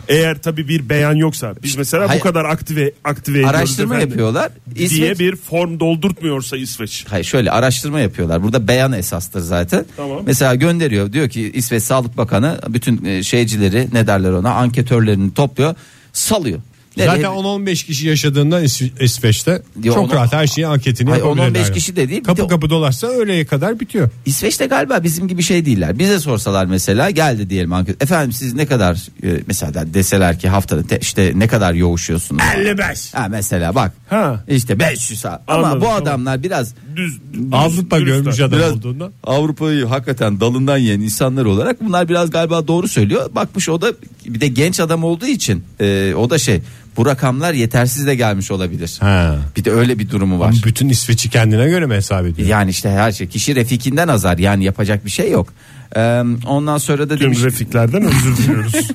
eğer 0.08 0.38
tabii 0.42 0.68
bir 0.68 0.88
beyan 0.88 1.14
yoksa 1.14 1.54
biz 1.62 1.76
mesela 1.76 2.08
Hayır. 2.08 2.20
bu 2.20 2.24
kadar 2.24 2.44
aktive 2.44 2.92
aktive 3.04 3.46
araştırma 3.46 3.94
efendim 3.94 4.08
yapıyorlar. 4.10 4.52
diye 4.74 4.88
İsveç- 4.88 5.18
bir 5.18 5.36
form 5.36 5.80
doldurtmuyorsa 5.80 6.56
İsveç. 6.56 7.04
Hayır 7.08 7.24
şöyle 7.24 7.50
araştırma 7.50 8.00
yapıyorlar. 8.00 8.42
Burada 8.42 8.68
beyan 8.68 8.92
esastır 8.92 9.40
zaten. 9.40 9.84
Tamam. 9.96 10.22
Mesela 10.26 10.54
gönderiyor. 10.54 11.12
Diyor 11.12 11.28
ki 11.28 11.50
İsveç 11.54 11.82
Sağlık 11.82 12.16
Bakanı 12.16 12.60
bütün 12.68 13.04
e, 13.04 13.22
şeycileri 13.22 13.88
ne 13.92 14.06
derler 14.06 14.30
ona 14.32 14.50
anketörlerini 14.54 15.34
topluyor. 15.34 15.74
Salıyor. 16.12 16.60
Nereye? 17.00 17.22
Zaten 17.22 17.30
10-15 17.36 17.86
kişi 17.86 18.08
yaşadığında 18.08 18.62
İs- 18.62 19.02
İsveç'te 19.04 19.62
Ya 19.82 19.92
çok 19.92 20.04
onu- 20.04 20.12
rahat 20.14 20.32
her 20.32 20.46
şeyi 20.46 20.66
anketini 20.66 21.10
Hayır, 21.10 21.22
yapabilirler. 21.24 21.60
10-15 21.60 21.72
kişi 21.72 21.96
de 21.96 22.08
değil, 22.08 22.24
Kapı 22.24 22.42
de- 22.42 22.46
kapı 22.46 22.70
dolaşsa 22.70 23.06
öğleye 23.06 23.44
kadar 23.44 23.80
bitiyor. 23.80 24.08
İsveç'te 24.26 24.66
galiba 24.66 25.02
bizim 25.02 25.28
gibi 25.28 25.42
şey 25.42 25.66
değiller. 25.66 25.98
Bize 25.98 26.18
sorsalar 26.20 26.64
mesela 26.64 27.10
geldi 27.10 27.50
diyelim 27.50 27.72
anket. 27.72 28.02
Efendim 28.02 28.32
siz 28.32 28.54
ne 28.54 28.66
kadar 28.66 28.94
e, 29.24 29.40
mesela 29.46 29.94
deseler 29.94 30.38
ki 30.38 30.48
haftada 30.48 30.82
te- 30.86 30.98
işte 31.02 31.32
ne 31.36 31.46
kadar 31.48 31.74
yoğuşuyorsunuz? 31.74 32.42
55. 32.56 33.14
Ha 33.14 33.26
mesela 33.30 33.74
bak. 33.74 33.92
Ha. 34.08 34.44
İşte 34.48 34.78
500 34.78 35.20
saat. 35.20 35.42
Ama 35.48 35.80
bu 35.80 35.88
adamlar 35.90 36.42
biraz 36.42 36.74
Düz, 37.00 37.18
düz 37.32 37.42
Avrupa 37.52 38.00
dürüst 38.00 38.24
görmüş 38.24 38.40
adam. 38.40 38.48
adam 38.48 38.58
Biraz- 38.58 38.72
olduğunda. 38.72 39.12
Avrupa'yı 39.24 39.84
hakikaten 39.84 40.40
dalından 40.40 40.78
yiyen 40.78 41.00
insanlar 41.00 41.44
olarak 41.44 41.84
bunlar 41.84 42.08
biraz 42.08 42.30
galiba 42.30 42.68
doğru 42.68 42.88
söylüyor. 42.88 43.30
Bakmış 43.34 43.68
o 43.68 43.80
da 43.80 43.92
bir 44.26 44.40
de 44.40 44.48
genç 44.48 44.80
adam 44.80 45.04
olduğu 45.04 45.26
için 45.26 45.64
e, 45.80 46.14
o 46.14 46.30
da 46.30 46.38
şey 46.38 46.62
bu 46.96 47.06
rakamlar 47.06 47.54
yetersiz 47.54 48.06
de 48.06 48.14
gelmiş 48.14 48.50
olabilir. 48.50 48.96
Ha. 49.00 49.38
Bir 49.56 49.64
de 49.64 49.70
öyle 49.70 49.98
bir 49.98 50.10
durumu 50.10 50.38
var. 50.40 50.48
Ama 50.48 50.62
bütün 50.64 50.88
İsveç'i 50.88 51.30
kendine 51.30 51.68
göre 51.68 51.86
mi 51.86 51.94
hesap 51.94 52.26
ediyor? 52.26 52.48
Yani 52.48 52.70
işte 52.70 52.90
her 52.90 53.12
şey 53.12 53.28
kişi 53.28 53.54
refikinden 53.54 54.08
azar 54.08 54.38
yani 54.38 54.64
yapacak 54.64 55.04
bir 55.04 55.10
şey 55.10 55.30
yok. 55.30 55.52
Ee, 55.96 56.22
ondan 56.46 56.78
sonra 56.78 57.10
da 57.10 57.16
Tüm 57.16 57.26
demiş 57.26 57.42
refiklerden 57.42 58.02
özür 58.02 58.36
diliyoruz. 58.36 58.74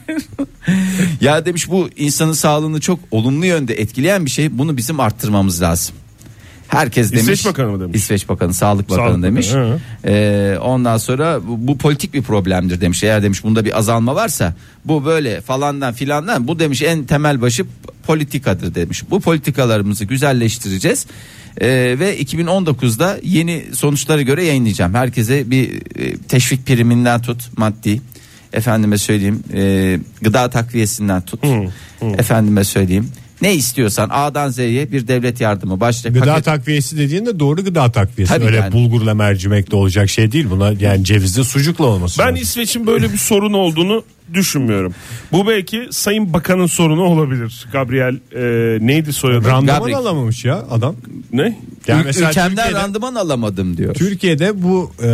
ya 1.21 1.45
demiş 1.45 1.69
bu 1.69 1.89
insanın 1.97 2.33
sağlığını 2.33 2.79
çok 2.79 2.99
olumlu 3.11 3.45
yönde 3.45 3.73
etkileyen 3.73 4.25
bir 4.25 4.31
şey 4.31 4.57
bunu 4.57 4.77
bizim 4.77 4.99
arttırmamız 4.99 5.61
lazım. 5.61 5.95
Herkes 6.67 7.11
demiş. 7.11 7.23
İsveç 7.23 7.45
Bakanı 7.45 7.71
mı 7.71 7.79
demiş? 7.79 7.95
İsveç 7.95 8.29
Bakanı, 8.29 8.53
Sağlık 8.53 8.89
Bakanı 8.89 9.07
Sağlık 9.07 9.23
demiş. 9.23 9.49
Bakanı. 9.49 9.79
Ee, 10.05 10.57
ondan 10.61 10.97
sonra 10.97 11.39
bu, 11.47 11.67
bu 11.67 11.77
politik 11.77 12.13
bir 12.13 12.21
problemdir 12.21 12.81
demiş. 12.81 13.03
Eğer 13.03 13.23
demiş 13.23 13.43
bunda 13.43 13.65
bir 13.65 13.77
azalma 13.77 14.15
varsa 14.15 14.55
bu 14.85 15.05
böyle 15.05 15.41
falandan 15.41 15.93
filandan 15.93 16.47
bu 16.47 16.59
demiş 16.59 16.81
en 16.81 17.03
temel 17.03 17.41
başı 17.41 17.65
politikadır 18.03 18.75
demiş. 18.75 19.03
Bu 19.09 19.19
politikalarımızı 19.19 20.05
güzelleştireceğiz. 20.05 21.05
Ee, 21.61 21.95
ve 21.99 22.21
2019'da 22.21 23.17
yeni 23.23 23.65
sonuçlara 23.73 24.21
göre 24.21 24.43
yayınlayacağım. 24.43 24.93
Herkese 24.93 25.51
bir 25.51 25.71
e, 25.95 26.17
teşvik 26.17 26.65
priminden 26.65 27.21
tut 27.21 27.57
maddi 27.57 28.01
efendime 28.53 28.97
söyleyeyim 28.97 29.43
e, 29.53 29.99
gıda 30.21 30.49
takviyesinden 30.49 31.21
tut 31.21 31.43
efendime 32.17 32.63
söyleyeyim 32.63 33.11
ne 33.41 33.55
istiyorsan 33.55 34.09
A'dan 34.11 34.49
Z'ye 34.49 34.91
bir 34.91 35.07
devlet 35.07 35.41
yardımı 35.41 35.79
başta 35.79 36.09
Gıda 36.09 36.25
paket- 36.25 36.43
takviyesi 36.45 36.97
dediğin 36.97 37.25
de 37.25 37.39
doğru 37.39 37.63
gıda 37.63 37.91
takviyesi. 37.91 38.33
Tabii 38.33 38.45
Öyle 38.45 38.57
yani. 38.57 38.71
bulgurla 38.71 39.13
mercimekle 39.13 39.75
olacak 39.77 40.09
şey 40.09 40.31
değil. 40.31 40.47
Buna 40.49 40.71
yani 40.79 41.03
cevizli 41.03 41.43
sucukla 41.43 41.85
olması 41.85 42.19
Ben 42.19 42.25
lazım. 42.25 42.41
İsveç'in 42.41 42.87
böyle 42.87 43.13
bir 43.13 43.17
sorun 43.17 43.53
olduğunu 43.53 44.03
düşünmüyorum. 44.33 44.93
Bu 45.31 45.47
belki 45.47 45.87
Sayın 45.91 46.33
Bakan'ın 46.33 46.65
sorunu 46.65 47.01
olabilir. 47.03 47.65
Gabriel 47.71 48.15
e, 48.35 48.41
neydi 48.87 49.13
soyadı? 49.13 49.47
Randıman 49.47 49.79
Gabrik. 49.79 49.95
alamamış 49.95 50.45
ya 50.45 50.55
adam. 50.71 50.95
ne? 51.33 51.59
Yani 51.87 52.03
Ül- 52.03 52.09
ülkemden 52.29 52.55
Türkiye'de- 52.55 52.73
randıman 52.83 53.15
alamadım 53.15 53.77
diyor. 53.77 53.93
Türkiye'de 53.93 54.63
bu 54.63 54.91
e, 55.03 55.07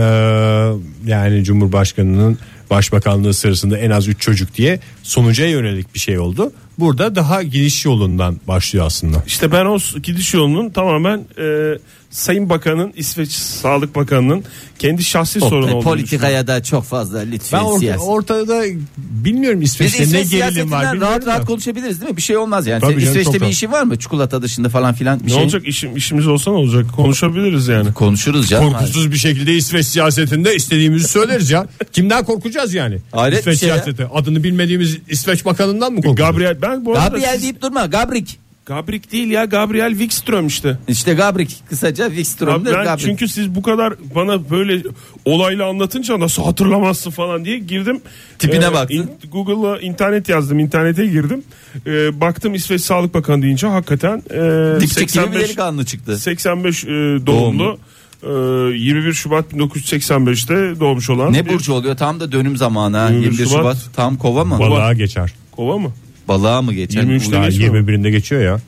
yani 1.11 1.43
Cumhurbaşkanı'nın 1.43 2.37
başbakanlığı 2.71 3.33
sırasında 3.33 3.77
en 3.77 3.89
az 3.89 4.07
3 4.07 4.21
çocuk 4.21 4.55
diye 4.55 4.79
sonuca 5.03 5.45
yönelik 5.45 5.93
bir 5.93 5.99
şey 5.99 6.19
oldu. 6.19 6.53
Burada 6.79 7.15
daha 7.15 7.43
giriş 7.43 7.85
yolundan 7.85 8.39
başlıyor 8.47 8.85
aslında. 8.85 9.23
İşte 9.27 9.51
ben 9.51 9.65
o 9.65 9.77
gidiş 10.03 10.33
yolunun 10.33 10.69
tamamen 10.69 11.25
e, 11.37 11.77
Sayın 12.11 12.49
Bakan'ın 12.49 12.93
İsveç 12.95 13.31
Sağlık 13.31 13.95
Bakanı'nın 13.95 14.43
kendi 14.79 15.03
şahsi 15.03 15.39
sorunu 15.39 15.65
olduğunu. 15.75 15.81
Politikaya 15.83 16.47
da 16.47 16.63
çok 16.63 16.83
fazla 16.83 17.19
lütfen 17.19 17.59
Ben 17.59 17.65
orta, 17.65 17.79
siyaset. 17.79 18.07
ortada 18.07 18.63
bilmiyorum 18.97 19.61
Biz 19.61 19.69
İsveç'te 19.73 19.99
ne 19.99 20.03
İsveç 20.03 20.29
gerilim 20.29 20.41
var 20.43 20.49
siyasetinden 20.51 20.79
bilmiyorum 20.81 21.01
rahat 21.01 21.25
rahat 21.27 21.41
da. 21.41 21.45
konuşabiliriz 21.45 22.01
değil 22.01 22.11
mi? 22.11 22.17
Bir 22.17 22.21
şey 22.21 22.37
olmaz 22.37 22.67
yani. 22.67 22.81
Tabii 22.81 22.91
Senin 22.93 23.05
canım, 23.05 23.11
İsveç'te 23.19 23.33
bir 23.33 23.41
rahat. 23.41 23.53
işin 23.53 23.71
var 23.71 23.83
mı? 23.83 23.99
Çikolata 23.99 24.41
dışında 24.41 24.69
falan 24.69 24.93
filan 24.93 25.19
bir 25.19 25.25
Ne 25.25 25.29
şey. 25.29 25.43
olacak 25.43 25.67
işim, 25.67 25.97
işimiz 25.97 26.27
olsa 26.27 26.51
ne 26.51 26.57
olacak 26.57 26.85
konuşabiliriz 26.95 27.67
yani. 27.67 27.93
Konuşuruz 27.93 28.49
canım. 28.49 28.71
Korkusuz 28.73 29.11
bir 29.11 29.17
şekilde 29.17 29.53
İsveç 29.53 29.85
siyasetinde 29.85 30.55
istediğimizi 30.55 31.07
söyleriz 31.07 31.49
ya. 31.51 31.67
Kimden 31.93 32.23
korkacağız 32.25 32.73
yani? 32.73 32.97
Hayret 33.11 33.33
bir 33.37 33.39
İsveç 33.41 33.59
şey 33.59 33.69
ya. 33.69 33.75
siyaseti. 33.75 34.05
Adını 34.13 34.43
bilmediğimiz 34.43 34.97
İsveç 35.09 35.45
bakanından 35.45 35.93
mı 35.93 36.01
korkacağız? 36.01 36.31
Gabriel 36.31 36.61
ben 36.61 36.85
bu 36.85 36.91
arada 36.93 37.07
Gabriel 37.07 37.33
siz- 37.33 37.43
deyip 37.43 37.61
durma. 37.61 37.85
Gabrik. 37.85 38.40
Gabrik 38.75 39.11
değil 39.11 39.27
ya 39.31 39.45
Gabriel 39.45 39.91
Wikström 39.91 40.47
işte. 40.47 40.77
İşte 40.87 41.13
Gabrik 41.13 41.57
kısaca 41.69 42.07
Wikström'dür 42.07 42.73
ben 42.73 42.83
Gabrik. 42.83 43.05
çünkü 43.05 43.27
siz 43.27 43.55
bu 43.55 43.61
kadar 43.61 43.93
bana 44.15 44.49
böyle 44.49 44.83
olayla 45.25 45.69
anlatınca 45.69 46.19
nasıl 46.19 46.43
hatırlamazsın 46.43 47.11
falan 47.11 47.45
diye 47.45 47.59
girdim. 47.59 48.01
Tipine 48.39 48.73
baktın. 48.73 49.11
Google'a 49.31 49.79
internet 49.79 50.29
yazdım. 50.29 50.59
internete 50.59 51.05
girdim. 51.05 51.43
Ee, 51.87 52.21
baktım 52.21 52.53
İsveç 52.53 52.81
Sağlık 52.81 53.13
Bakanı 53.13 53.41
deyince 53.41 53.67
hakikaten 53.67 54.17
e, 54.29 54.81
Dipçik 54.81 54.97
gibi 54.97 55.05
bir 55.05 55.09
85 55.11 55.43
delikanlı 55.47 55.85
çıktı. 55.85 56.17
85 56.17 56.83
e, 56.83 56.87
doğumlu. 57.25 57.77
e, 58.23 58.27
21 58.27 59.13
Şubat 59.13 59.53
1985'te 59.53 60.79
doğmuş 60.79 61.09
olan 61.09 61.33
Ne 61.33 61.45
bir- 61.45 61.53
burcu 61.53 61.73
oluyor 61.73 61.97
tam 61.97 62.19
da 62.19 62.31
dönüm 62.31 62.57
zamanı 62.57 62.97
ha. 62.97 63.09
21 63.09 63.25
21 63.25 63.45
Şubat. 63.45 63.59
Şubat. 63.59 63.77
tam 63.95 64.17
kova 64.17 64.43
mı? 64.45 64.59
Balığa 64.59 64.93
geçer. 64.93 65.33
Kova 65.51 65.77
mı? 65.77 65.91
Balığa 66.27 66.61
mı 66.61 66.73
geçer? 66.73 67.03
23'te 67.03 67.31
Daha 67.31 67.49
geçiyor. 67.49 67.75
21'inde 67.75 68.09
geçiyor 68.09 68.41
ya. 68.41 68.59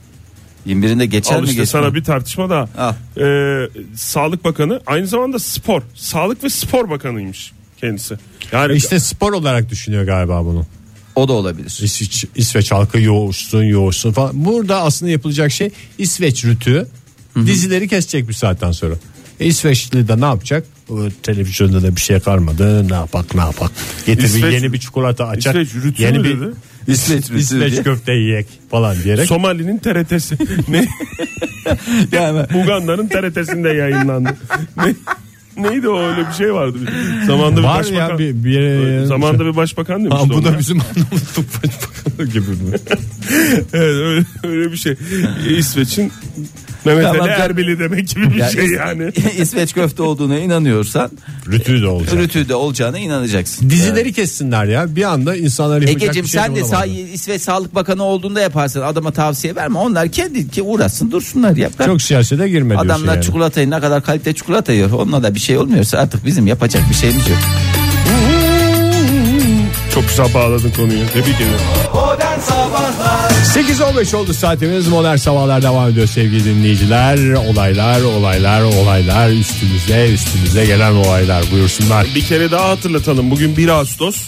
21'inde 0.67 1.05
geçer 1.05 1.35
Al 1.35 1.39
mi 1.41 1.45
işte 1.45 1.61
geçer 1.61 1.65
sana 1.71 1.95
bir 1.95 2.03
tartışma 2.03 2.49
daha. 2.49 2.95
Ee, 3.17 3.69
Sağlık 3.95 4.43
Bakanı 4.43 4.81
aynı 4.85 5.07
zamanda 5.07 5.39
spor. 5.39 5.81
Sağlık 5.95 6.43
ve 6.43 6.49
Spor 6.49 6.89
Bakanıymış 6.89 7.51
kendisi. 7.81 8.15
Yani 8.51 8.73
İşte 8.73 8.99
spor 8.99 9.33
olarak 9.33 9.69
düşünüyor 9.69 10.03
galiba 10.03 10.45
bunu. 10.45 10.65
O 11.15 11.27
da 11.27 11.33
olabilir. 11.33 11.79
İsveç, 11.83 12.25
İsveç 12.35 12.71
halkı 12.71 12.99
yoğursun 12.99 13.63
yoğursun 13.63 14.11
falan. 14.11 14.45
Burada 14.45 14.81
aslında 14.81 15.11
yapılacak 15.11 15.51
şey 15.51 15.69
İsveç 15.97 16.45
rütü 16.45 16.87
dizileri 17.35 17.87
kesecek 17.87 18.29
bir 18.29 18.33
saatten 18.33 18.71
sonra. 18.71 18.95
E, 19.39 19.45
İsveçli 19.45 20.07
de 20.07 20.21
ne 20.21 20.25
yapacak? 20.25 20.65
O, 20.89 20.99
televizyonda 21.23 21.83
da 21.83 21.95
bir 21.95 22.01
şey 22.01 22.19
kalmadı. 22.19 22.89
Ne 22.89 22.93
yapak 22.93 23.35
ne 23.35 23.41
yapak. 23.41 23.71
Getir 24.05 24.23
bir 24.23 24.27
İsveç- 24.27 24.53
yeni 24.53 24.73
bir 24.73 24.79
çikolata 24.79 25.27
açar. 25.27 25.51
İsveç 25.55 25.83
rütü 25.83 26.01
yeni 26.03 26.17
mü 26.19 26.23
bir 26.23 26.41
dedi? 26.41 26.49
İsveç 26.87 27.29
İsveç 27.29 27.83
köfte 27.83 28.13
yiyek 28.13 28.47
falan 28.71 28.95
diyerek. 29.03 29.27
Somali'nin 29.27 29.77
TRT'si. 29.77 30.37
ne? 30.67 30.87
Yani 32.11 32.39
Uganda'nın 32.63 33.07
TRT'sinde 33.07 33.69
yayınlandı. 33.69 34.29
ne? 34.77 34.93
Neydi 35.57 35.89
o 35.89 35.99
öyle 35.99 36.27
bir 36.27 36.33
şey 36.33 36.53
vardı. 36.53 36.77
Zamanında 37.27 37.59
bir 37.59 37.63
Var 37.63 37.79
başbakan. 37.79 38.09
ya 38.09 38.19
bir, 38.19 38.43
bir 38.43 38.49
yere 38.49 39.05
Zamanında 39.05 39.45
bir 39.45 39.55
başbakan 39.55 39.93
Ha, 39.93 39.99
demişti. 40.05 40.29
bu 40.29 40.33
ona. 40.33 40.45
da 40.45 40.59
bizim 40.59 40.81
anlamızlık 40.81 41.63
başbakanı 41.63 42.27
gibi 42.29 42.49
mi? 42.49 42.75
evet, 43.73 43.95
öyle, 43.95 44.25
öyle 44.43 44.71
bir 44.71 44.77
şey. 44.77 44.95
İsveç'in 45.57 46.11
Mehmet 46.85 47.03
Tamam, 47.03 47.21
Ali 47.21 47.29
tamam. 47.31 47.41
Erbili 47.49 47.79
demek 47.79 48.09
gibi 48.09 48.31
bir 48.31 48.35
Yani 48.35 48.51
şey 48.53 48.65
İs- 48.65 48.77
yani. 48.77 49.11
İsveç 49.37 49.73
köfte 49.73 50.03
olduğuna 50.03 50.39
inanıyorsan 50.39 51.11
Rütü 51.51 51.81
de 51.81 51.87
olacak. 51.87 52.13
rütü 52.15 52.49
de 52.49 52.55
olacağına 52.55 52.99
inanacaksın. 52.99 53.69
Dizileri 53.69 54.13
kessinler 54.13 54.65
ya. 54.65 54.95
Bir 54.95 55.03
anda 55.03 55.35
insanlar 55.35 55.81
yapacak 55.81 56.01
Egeciğim 56.03 56.25
bir 56.25 56.29
şey 56.29 56.41
sen 56.41 56.55
de 56.55 56.61
bulamadı. 56.61 56.77
sağ, 56.79 56.85
İsveç 57.13 57.41
Sağlık 57.41 57.75
Bakanı 57.75 58.03
olduğunda 58.03 58.41
yaparsın. 58.41 58.81
Adama 58.81 59.11
tavsiye 59.11 59.55
verme. 59.55 59.77
Onlar 59.79 60.09
kendi 60.09 60.49
ki 60.49 60.61
uğraşsın 60.61 61.11
dursunlar 61.11 61.55
yap. 61.55 61.71
Çok 61.85 62.01
siyasete 62.01 62.49
girme 62.49 62.69
diyorsun 62.69 62.89
Adamlar 62.89 63.13
yani. 63.15 63.23
çikolatayı 63.25 63.69
ne 63.69 63.79
kadar 63.79 64.03
kalite 64.03 64.33
çikolata 64.33 64.73
yiyor. 64.73 64.91
Onunla 64.91 65.23
da 65.23 65.35
bir 65.35 65.39
şey 65.39 65.57
olmuyorsa 65.57 65.97
artık 65.97 66.25
bizim 66.25 66.47
yapacak 66.47 66.83
bir 66.89 66.95
şeyimiz 66.95 67.29
yok. 67.29 67.37
Çok 69.93 70.07
güzel 70.07 70.33
bağladın 70.33 70.71
konuyu. 70.71 71.07
Tebrik 71.13 71.35
ederim. 71.35 71.51
Modern 71.93 72.39
Sabahlar 72.39 73.29
8.15 73.31 74.15
oldu 74.15 74.33
saatimiz 74.33 74.87
modern 74.87 75.15
sabahlar 75.15 75.61
devam 75.61 75.89
ediyor 75.89 76.07
sevgili 76.07 76.45
dinleyiciler 76.45 77.33
olaylar 77.33 78.01
olaylar 78.01 78.61
olaylar 78.61 79.29
üstümüze 79.29 80.09
üstümüze 80.13 80.65
gelen 80.65 80.91
olaylar 80.93 81.43
buyursunlar 81.51 82.07
Bir 82.15 82.21
kere 82.25 82.51
daha 82.51 82.69
hatırlatalım. 82.69 83.31
Bugün 83.31 83.57
1 83.57 83.67
Ağustos. 83.69 84.21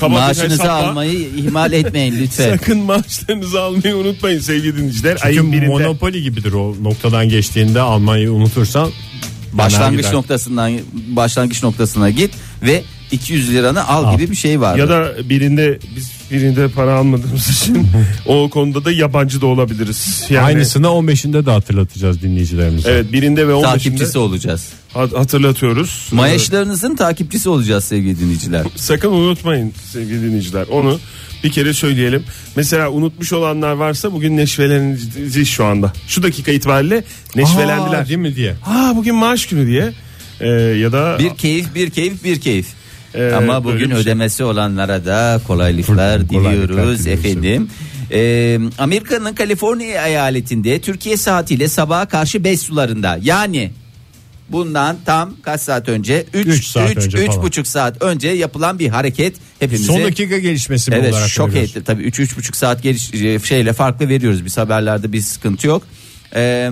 Kaba 0.00 0.14
bir 0.14 0.20
Maaşınızı 0.20 0.52
hesapla 0.62 0.72
almayı 0.88 1.28
ihmal 1.36 1.72
etmeyin 1.72 2.18
lütfen. 2.22 2.50
Sakın 2.56 2.78
maaşlarınızı 2.78 3.60
almayı 3.62 3.96
unutmayın 3.96 4.40
sevgili 4.40 4.76
dinleyiciler. 4.76 5.16
çünkü 5.16 5.28
Ayın 5.28 5.52
birinde. 5.52 5.68
monopoli 5.68 6.22
gibidir 6.22 6.52
o 6.52 6.74
noktadan 6.82 7.28
geçtiğinde 7.28 7.80
almayı 7.80 8.32
unutursan 8.32 8.90
Başlangıç 9.52 10.12
noktasından 10.12 10.72
başlangıç 10.92 11.62
noktasına 11.62 12.10
git 12.10 12.30
ve 12.62 12.82
200 13.12 13.50
liranı 13.52 13.88
al, 13.88 14.04
Al. 14.04 14.16
gibi 14.18 14.30
bir 14.30 14.36
şey 14.36 14.60
var. 14.60 14.76
Ya 14.76 14.88
da 14.88 15.12
birinde 15.28 15.78
biz 15.96 16.10
birinde 16.30 16.68
para 16.68 16.94
almadığımız 16.94 17.48
için 17.48 17.86
o 18.26 18.50
konuda 18.50 18.84
da 18.84 18.92
yabancı 18.92 19.40
da 19.40 19.46
olabiliriz. 19.46 20.24
Yani, 20.30 20.44
aynısını 20.46 20.86
15'inde 20.86 21.46
de 21.46 21.50
hatırlatacağız 21.50 22.22
dinleyicilerimize 22.22 22.90
Evet 22.90 23.12
birinde 23.12 23.48
ve 23.48 23.52
15'inde 23.52 23.62
takipçisi 23.62 24.18
olacağız. 24.18 24.68
hat- 24.94 25.12
hatırlatıyoruz. 25.12 26.08
Mayaşlarınızın 26.12 26.96
takipçisi 26.96 27.48
olacağız 27.48 27.84
sevgili 27.84 28.20
dinleyiciler. 28.20 28.66
Sakın 28.76 29.08
unutmayın 29.12 29.72
sevgili 29.92 30.22
dinleyiciler. 30.22 30.66
Onu 30.70 30.98
bir 31.44 31.50
kere 31.50 31.72
söyleyelim. 31.72 32.24
Mesela 32.56 32.90
unutmuş 32.90 33.32
olanlar 33.32 33.72
varsa 33.72 34.12
bugün 34.12 34.36
neşveleniriz 34.36 35.48
şu 35.48 35.64
anda. 35.64 35.92
Şu 36.08 36.22
dakika 36.22 36.52
itibariyle 36.52 37.04
neşvelendiler. 37.36 38.02
Aa, 38.02 38.06
değil 38.06 38.18
mi 38.18 38.36
diye 38.36 38.54
Ha 38.60 38.92
bugün 38.96 39.14
maaş 39.14 39.46
günü 39.46 39.66
diye. 39.66 39.92
Ee, 40.40 40.48
ya 40.48 40.92
da 40.92 41.16
Bir 41.18 41.30
keyif, 41.30 41.74
bir 41.74 41.90
keyif, 41.90 42.24
bir 42.24 42.40
keyif. 42.40 42.66
Ee, 43.16 43.32
Ama 43.32 43.64
bugün 43.64 43.90
şey. 43.90 43.98
ödemesi 43.98 44.44
olanlara 44.44 45.04
da 45.04 45.40
kolaylıklar 45.46 46.28
diliyoruz 46.28 47.06
efendim. 47.06 47.68
Ee, 48.12 48.58
Amerika'nın 48.78 49.34
Kaliforniya 49.34 50.06
eyaletinde 50.06 50.80
Türkiye 50.80 51.16
saatiyle 51.16 51.68
sabaha 51.68 52.06
karşı 52.08 52.44
5 52.44 52.60
sularında 52.60 53.18
yani 53.22 53.70
bundan 54.48 54.96
tam 55.06 55.32
kaç 55.42 55.60
saat 55.60 55.88
önce 55.88 56.24
3 56.34 56.46
Üç 56.46 56.64
saat 56.66 56.96
önce 56.96 57.26
falan. 57.26 57.42
buçuk 57.42 57.66
saat 57.66 58.02
önce 58.02 58.28
yapılan 58.28 58.78
bir 58.78 58.88
hareket 58.88 59.34
hepimize 59.60 59.86
son 59.92 60.04
dakika 60.04 60.38
gelişmesi 60.38 60.90
Evet 60.94 61.12
olarak 61.12 61.28
şok 61.28 61.56
etti. 61.56 61.84
Tabii 61.84 62.02
3 62.02 62.20
üç 62.20 62.36
buçuk 62.36 62.56
saat 62.56 62.82
geliş, 62.82 63.14
e, 63.14 63.38
şeyle 63.38 63.72
farklı 63.72 64.08
veriyoruz. 64.08 64.44
Biz 64.44 64.58
haberlerde 64.58 65.12
bir 65.12 65.20
sıkıntı 65.20 65.66
yok. 65.66 65.82
Ee, 66.34 66.68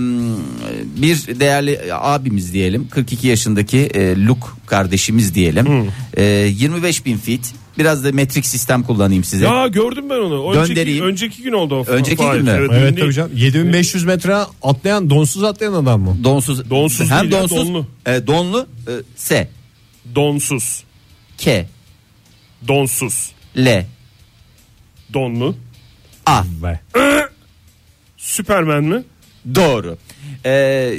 bir 0.96 1.40
değerli 1.40 1.80
abimiz 1.92 2.52
diyelim 2.52 2.88
42 2.88 3.28
yaşındaki 3.28 3.78
e, 3.78 4.24
Luke 4.26 4.46
kardeşimiz 4.66 5.34
diyelim 5.34 5.90
Ee, 6.16 6.22
25 6.24 7.06
bin 7.06 7.16
fit 7.16 7.54
biraz 7.78 8.04
da 8.04 8.12
metrik 8.12 8.46
sistem 8.46 8.82
kullanayım 8.82 9.24
size 9.24 9.44
Ya 9.44 9.66
gördüm 9.66 10.04
ben 10.10 10.14
onu. 10.18 10.50
Önceki, 10.50 10.68
Göndereyim. 10.74 11.04
önceki 11.04 11.42
gün 11.42 11.52
oldu 11.52 11.74
o. 11.74 11.84
Önceki 11.86 12.24
gün 12.32 12.42
mü? 12.44 12.50
Evet, 12.58 12.70
Evet 12.74 12.98
tabii 13.00 13.12
canım 13.14 13.30
7500 13.34 14.04
metre 14.04 14.34
atlayan 14.62 15.10
donsuz 15.10 15.44
atlayan 15.44 15.72
adam 15.72 16.00
mı? 16.00 16.16
donsuz 16.24 16.70
Donsuz 16.70 17.10
hem 17.10 17.20
değil 17.22 17.32
ya, 17.32 17.40
donsuz 17.42 17.58
donlu. 17.58 17.86
e, 18.06 18.26
donlu 18.26 18.66
e, 18.88 18.92
S 19.16 19.48
Donsuz. 20.14 20.82
K 21.38 21.66
Donsuz. 22.68 23.32
L 23.56 23.86
Donlu. 25.14 25.56
A 26.26 26.42
Ve 26.62 26.80
Süpermen 28.16 28.84
mi? 28.84 29.02
Doğru. 29.54 29.96
Ee, 30.46 30.98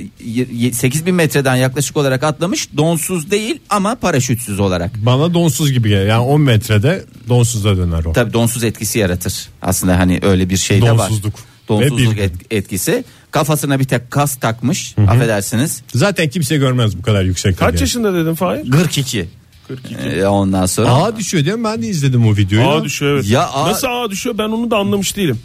8000 0.73 1.15
metreden 1.15 1.55
yaklaşık 1.55 1.97
olarak 1.97 2.23
atlamış. 2.23 2.69
Donsuz 2.77 3.31
değil 3.31 3.59
ama 3.69 3.95
paraşütsüz 3.95 4.59
olarak. 4.59 4.91
bana 5.05 5.33
donsuz 5.33 5.71
gibi 5.71 5.89
geliyor. 5.89 6.07
Yani 6.07 6.21
10 6.21 6.41
metrede 6.41 7.05
donsuza 7.29 7.77
döner 7.77 8.05
o. 8.05 8.13
Tabii 8.13 8.33
donsuz 8.33 8.63
etkisi 8.63 8.99
yaratır. 8.99 9.33
Aslında 9.61 9.99
hani 9.99 10.19
öyle 10.23 10.49
bir 10.49 10.57
şey 10.57 10.81
de 10.81 10.91
var. 10.91 11.09
Donsuzluk. 11.09 11.33
Donsuzluk 11.69 12.11
Ve 12.11 12.17
bir- 12.17 12.21
et- 12.21 12.33
etkisi. 12.51 13.03
Kafasına 13.31 13.79
bir 13.79 13.83
tek 13.85 14.11
kas 14.11 14.35
takmış. 14.35 14.95
Affedersiniz. 15.07 15.81
Zaten 15.93 16.29
kimse 16.29 16.57
görmez 16.57 16.97
bu 16.97 17.01
kadar 17.01 17.23
yüksekte. 17.23 17.59
Kaç 17.65 17.73
diye. 17.73 17.81
yaşında 17.81 18.13
dedin 18.13 18.33
Fahir? 18.35 18.71
42. 18.71 19.25
42. 19.67 19.95
Ee, 19.95 20.25
ondan 20.25 20.65
sonra. 20.65 20.89
Ağa 20.89 21.17
düşüyor 21.17 21.45
değil 21.45 21.57
mi? 21.57 21.63
Ben 21.63 21.81
de 21.81 21.87
izledim 21.87 22.27
o 22.27 22.35
videoyu. 22.37 22.67
Ağa 22.67 22.83
düşüyor 22.83 23.15
evet. 23.15 23.29
Ya 23.29 23.47
ağa- 23.47 23.67
Nasıl 23.69 23.87
ağa 23.87 24.11
düşüyor 24.11 24.37
ben 24.37 24.43
onu 24.49 24.71
da 24.71 24.77
anlamış 24.77 25.17
değilim. 25.17 25.39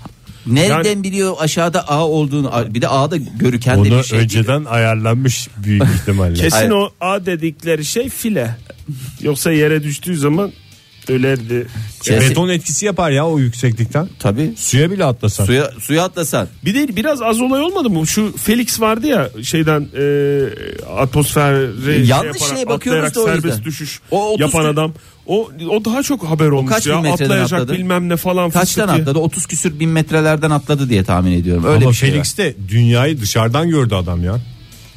Nereden 0.47 0.85
yani- 0.91 1.03
biliyor 1.03 1.35
aşağıda 1.39 1.89
ağ 1.89 2.07
olduğunu? 2.07 2.53
Bir 2.69 2.83
de 2.83 2.89
ağda 2.89 3.17
görüken 3.17 3.77
de 3.85 3.89
Onu 3.95 3.99
bir 3.99 4.05
şey. 4.05 4.19
önceden 4.19 4.65
ayarlanmış 4.65 5.49
büyük 5.65 5.83
ihtimalle. 6.01 6.35
Kesin 6.35 6.57
Hayır. 6.57 6.71
o 6.71 6.91
A 7.01 7.27
dedikleri 7.27 7.85
şey 7.85 8.09
file. 8.09 8.57
Yoksa 9.23 9.53
yere 9.53 9.83
düştüğü 9.83 10.17
zaman 10.17 10.53
ölerdi. 11.09 11.67
Kesin- 12.03 12.31
Beton 12.31 12.49
etkisi 12.49 12.87
yapar 12.87 13.11
ya 13.11 13.27
o 13.29 13.39
yükseklikten. 13.39 14.09
Tabii. 14.19 14.55
Suya 14.57 14.91
bile 14.91 15.05
atlasan. 15.05 15.45
Suya, 15.45 15.71
suya 15.81 16.05
atlasan. 16.05 16.49
Bir 16.65 16.75
de 16.75 16.97
biraz 16.97 17.23
az 17.23 17.41
olay 17.41 17.63
olmadı 17.63 17.91
mı? 17.91 18.07
Şu 18.07 18.37
Felix 18.37 18.81
vardı 18.81 19.07
ya 19.07 19.31
şeyden 19.43 19.81
e, 19.99 20.05
atmosfere 20.97 21.57
Yanlış 22.07 22.09
yaparak, 22.11 22.39
şeye 22.55 22.67
bakıyoruz 22.69 23.05
atlayarak 23.05 23.15
da 23.15 23.21
o 23.21 23.25
serbest 23.27 23.47
yüzden. 23.47 23.65
düşüş 23.65 24.01
O 24.11 24.37
yapan 24.39 24.65
kü- 24.65 24.69
adam. 24.69 24.95
O 25.31 25.49
o 25.71 25.85
daha 25.85 26.03
çok 26.03 26.25
haber 26.25 26.49
olmuş 26.49 26.73
kaç 26.73 26.87
ya. 26.87 27.03
bin 27.05 27.09
Atlayacak 27.11 27.53
atladı? 27.61 27.73
bilmem 27.79 28.09
ne 28.09 28.17
falan. 28.17 28.51
Kaçtan 28.51 28.89
diye. 28.89 29.03
atladı? 29.03 29.19
30 29.19 29.47
küsür 29.47 29.81
bin 29.81 29.89
metrelerden 29.91 30.51
atladı 30.51 30.89
diye 30.89 31.05
tahmin 31.05 31.33
ediyorum. 31.33 31.65
Öyle 31.65 31.77
Ama 31.85 31.91
bir 31.91 31.95
şey 31.97 32.09
var. 32.09 32.13
Felix 32.15 32.39
de 32.39 32.55
dünyayı 32.69 33.21
dışarıdan 33.21 33.71
gördü 33.71 33.95
adam 33.95 34.25
ya. 34.25 34.39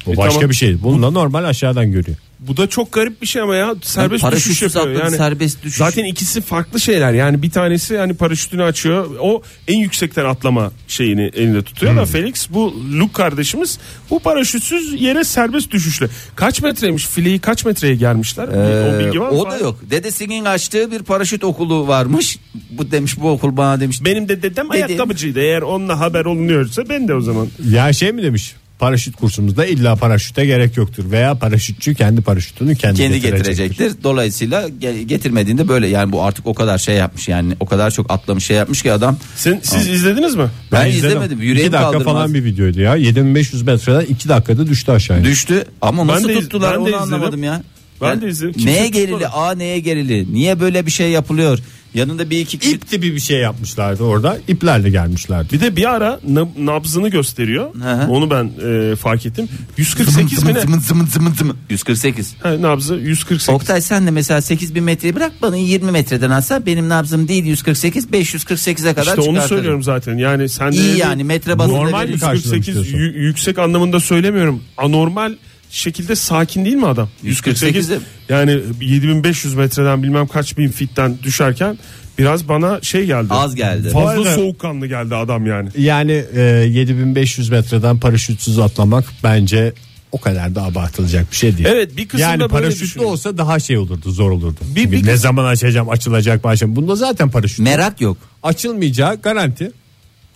O 0.06 0.12
E 0.12 0.16
başka 0.16 0.32
tamam. 0.34 0.50
bir 0.50 0.54
şey. 0.54 0.82
Bunu 0.82 1.02
da 1.02 1.10
normal 1.10 1.44
aşağıdan 1.44 1.92
görüyor. 1.92 2.16
Bu 2.40 2.56
da 2.56 2.66
çok 2.68 2.92
garip 2.92 3.22
bir 3.22 3.26
şey 3.26 3.42
ama 3.42 3.56
ya 3.56 3.74
serbest 3.82 4.12
düşüş 4.12 4.22
paraşütsüz 4.22 4.74
yapıyor. 4.74 5.04
Yani 5.04 5.16
serbest 5.16 5.64
düşüş. 5.64 5.78
Zaten 5.78 6.04
ikisi 6.04 6.40
farklı 6.40 6.80
şeyler. 6.80 7.12
Yani 7.12 7.42
bir 7.42 7.50
tanesi 7.50 7.98
hani 7.98 8.14
paraşütünü 8.14 8.62
açıyor. 8.62 9.10
O 9.20 9.42
en 9.68 9.78
yüksekten 9.78 10.24
atlama 10.24 10.72
şeyini 10.88 11.30
elinde 11.34 11.62
tutuyor 11.62 11.92
Hmm. 11.92 11.98
da 12.00 12.04
Felix 12.06 12.50
bu 12.50 12.74
Luke 12.98 13.12
kardeşimiz 13.12 13.78
bu 14.10 14.20
paraşütsüz 14.20 15.00
yere 15.02 15.24
serbest 15.24 15.70
düşüşle. 15.70 16.06
Kaç 16.36 16.62
metreymiş? 16.62 17.06
Fileyi 17.06 17.38
kaç 17.38 17.64
metreye 17.64 17.94
gelmişler? 17.94 18.48
o 18.48 18.98
bilgi 18.98 19.20
var 19.20 19.28
mı? 19.30 19.36
Ee, 19.36 19.40
o 19.40 19.50
da 19.50 19.56
yok. 19.58 19.80
Dedesinin 19.90 20.44
açtığı 20.44 20.90
bir 20.90 21.02
paraşüt 21.02 21.44
okulu 21.44 21.88
varmış. 21.88 22.38
Bu 22.70 22.90
demiş 22.90 23.20
bu 23.20 23.30
okul 23.30 23.56
bana 23.56 23.80
demiş. 23.80 24.04
Benim 24.04 24.28
de 24.28 24.42
dedem 24.42 24.66
Dedem- 24.66 24.70
ayakkabıcıydı. 24.70 25.40
Eğer 25.40 25.62
onunla 25.62 26.00
haber 26.00 26.24
olunuyorsa 26.24 26.88
ben 26.88 27.08
de 27.08 27.14
o 27.14 27.20
zaman. 27.20 27.48
Ya 27.70 27.92
şey 27.92 28.12
mi 28.12 28.22
demiş? 28.22 28.54
Paraşüt 28.78 29.16
kursumuzda 29.16 29.66
illa 29.66 29.96
paraşüte 29.96 30.46
gerek 30.46 30.76
yoktur 30.76 31.10
veya 31.10 31.34
paraşütçü 31.34 31.94
kendi 31.94 32.20
paraşütünü 32.22 32.76
kendi, 32.76 32.98
kendi 32.98 33.20
getirecektir. 33.20 33.64
getirecektir. 33.64 34.04
Dolayısıyla 34.04 34.68
ge- 34.68 35.02
getirmediğinde 35.02 35.68
böyle 35.68 35.86
yani 35.86 36.12
bu 36.12 36.22
artık 36.22 36.46
o 36.46 36.54
kadar 36.54 36.78
şey 36.78 36.94
yapmış 36.96 37.28
yani 37.28 37.54
o 37.60 37.66
kadar 37.66 37.90
çok 37.90 38.12
atlamış 38.12 38.44
şey 38.44 38.56
yapmış 38.56 38.82
ki 38.82 38.92
adam. 38.92 39.16
Sen, 39.36 39.60
siz 39.62 39.88
izlediniz 39.88 40.34
mi? 40.34 40.46
Ben, 40.72 40.86
izledim. 40.86 41.08
izlemedim. 41.08 41.38
İki 41.38 41.46
Yüreğim 41.46 41.72
dakika 41.72 41.90
kaldırmaz. 41.90 42.14
falan 42.14 42.34
bir 42.34 42.44
videoydu 42.44 42.80
ya. 42.80 42.96
7500 42.96 43.62
metreden 43.62 44.00
2 44.04 44.28
dakikada 44.28 44.66
düştü 44.66 44.92
aşağıya. 44.92 45.24
Düştü 45.24 45.64
ama 45.82 46.08
Ben 46.08 46.14
nasıl 46.14 46.28
de 46.28 46.34
tuttular 46.40 46.70
ben 46.70 46.74
de 46.76 46.80
onu 46.80 46.88
izledim. 46.88 47.02
anlamadım 47.14 47.42
ya. 47.42 47.62
Ben 48.00 48.06
Yani 48.08 48.22
de 48.22 48.28
izledim. 48.28 48.52
Kimse 48.52 48.70
Neye 48.72 48.88
gerili? 48.88 49.26
A 49.26 49.54
neye 49.54 49.78
gerili? 49.78 50.34
Niye 50.34 50.60
böyle 50.60 50.86
bir 50.86 50.90
şey 50.90 51.10
yapılıyor? 51.10 51.58
Yanında 51.94 52.30
bir 52.30 52.40
iki 52.40 52.70
İp 52.70 52.88
tipi 52.90 53.14
bir 53.14 53.20
şey 53.20 53.38
yapmışlardı 53.40 54.02
orada. 54.04 54.38
İplerle 54.48 54.90
gelmişlerdi. 54.90 55.52
Bir 55.52 55.60
de 55.60 55.76
bir 55.76 55.94
ara 55.94 56.20
nab- 56.30 56.66
nabzını 56.66 57.08
gösteriyor. 57.08 57.74
Hı 57.74 57.92
hı. 57.94 58.10
Onu 58.10 58.30
ben 58.30 58.50
e, 58.92 58.96
fark 58.96 59.26
ettim. 59.26 59.48
148 59.76 60.44
mi 60.44 60.54
ne? 60.54 60.60
zımın 60.60 60.78
zımın 60.78 61.06
zımın 61.06 61.32
zımın. 61.34 61.56
148. 61.70 62.34
Ha, 62.42 62.62
nabzı 62.62 62.94
148. 62.94 63.48
Oktay 63.54 63.80
sen 63.80 64.06
de 64.06 64.10
mesela 64.10 64.42
8000 64.42 64.84
metreyi 64.84 65.14
bırak 65.16 65.32
bana 65.42 65.56
20 65.56 65.90
metreden 65.90 66.30
atsa 66.30 66.66
benim 66.66 66.88
nabzım 66.88 67.28
değil 67.28 67.44
148 67.44 68.06
548'e 68.06 68.94
kadar 68.94 69.02
İşte 69.06 69.20
onu 69.20 69.26
çıkartırım. 69.26 69.48
söylüyorum 69.48 69.82
zaten. 69.82 70.18
Yani 70.18 70.48
sen 70.48 70.72
de 70.72 70.76
İyi 70.76 70.98
yani 70.98 71.24
metre 71.24 71.58
bazında 71.58 71.76
Normal 71.76 72.00
verir. 72.02 72.14
bir 72.14 72.20
karşılamak 72.20 72.36
148 72.68 72.76
istiyorsun. 72.76 72.98
yü- 72.98 73.18
yüksek 73.26 73.58
anlamında 73.58 74.00
söylemiyorum. 74.00 74.62
Anormal 74.76 75.34
şekilde 75.74 76.16
sakin 76.16 76.64
değil 76.64 76.76
mi 76.76 76.86
adam? 76.86 77.08
148 77.22 77.90
148'e 77.90 77.98
yani 78.28 78.60
7500 78.80 79.54
metreden 79.54 80.02
bilmem 80.02 80.26
kaç 80.26 80.58
bin 80.58 80.68
fitten 80.68 81.18
düşerken 81.22 81.78
biraz 82.18 82.48
bana 82.48 82.80
şey 82.82 83.06
geldi. 83.06 83.26
Az 83.30 83.54
geldi. 83.54 83.88
Fazla 83.90 84.10
arada- 84.10 84.34
soğukkanlı 84.34 84.86
geldi 84.86 85.14
adam 85.14 85.46
yani. 85.46 85.68
Yani 85.78 86.24
e, 86.34 86.40
7500 86.40 87.48
metreden 87.50 87.98
paraşütsüz 88.00 88.58
atlamak 88.58 89.04
bence 89.24 89.72
o 90.12 90.20
kadar 90.20 90.54
da 90.54 90.62
abartılacak 90.62 91.30
bir 91.30 91.36
şey 91.36 91.56
değil. 91.56 91.68
Evet, 91.72 91.96
bir 91.96 92.08
kısımda 92.08 92.30
Yani 92.30 92.48
paraşütlü 92.48 93.00
olsa 93.02 93.38
daha 93.38 93.60
şey 93.60 93.78
olurdu 93.78 94.10
zor 94.10 94.30
olurdu. 94.30 94.58
Bir- 94.74 94.82
Çünkü 94.82 94.92
bir 94.92 94.96
ne 94.96 95.00
kısım- 95.02 95.16
zaman 95.22 95.44
açacağım 95.44 95.90
açılacak 95.90 96.44
başım. 96.44 96.76
Bunda 96.76 96.96
zaten 96.96 97.30
paraşüt. 97.30 97.58
Merak 97.58 98.00
yok. 98.00 98.16
Açılmayacağı 98.42 99.20
garanti. 99.22 99.70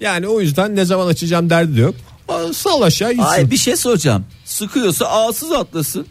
Yani 0.00 0.28
o 0.28 0.40
yüzden 0.40 0.76
ne 0.76 0.84
zaman 0.84 1.06
açacağım 1.06 1.50
derdi 1.50 1.76
de 1.76 1.80
yok. 1.80 1.94
Aa, 2.28 2.52
Sal 2.52 2.82
aşağı 2.82 3.10
gitsin. 3.12 3.26
Ay 3.28 3.50
bir 3.50 3.56
şey 3.56 3.76
soracağım. 3.76 4.24
Sıkıyorsa 4.44 5.06
ağsız 5.06 5.52
atlasın. 5.52 6.06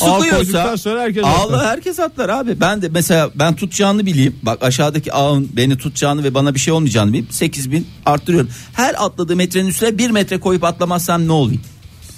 Koyduktan 0.00 0.20
Sıkıyorsa 0.20 0.76
sonra 0.76 1.00
herkes 1.00 1.24
ağla 1.24 1.34
atlar. 1.44 1.66
herkes 1.66 2.00
atlar 2.00 2.28
abi. 2.28 2.60
Ben 2.60 2.82
de 2.82 2.88
mesela 2.88 3.30
ben 3.34 3.56
tutacağını 3.56 4.06
bileyim. 4.06 4.36
Bak 4.42 4.62
aşağıdaki 4.62 5.12
ağın 5.12 5.48
beni 5.56 5.78
tutacağını 5.78 6.24
ve 6.24 6.34
bana 6.34 6.54
bir 6.54 6.60
şey 6.60 6.72
olmayacağını 6.72 7.08
bileyim. 7.08 7.26
8000 7.30 7.86
arttırıyorum. 8.06 8.50
Her 8.72 8.94
atladığı 9.04 9.36
metrenin 9.36 9.68
üstüne 9.68 9.98
1 9.98 10.10
metre 10.10 10.40
koyup 10.40 10.64
atlamazsam 10.64 11.28
ne 11.28 11.32
olayım? 11.32 11.60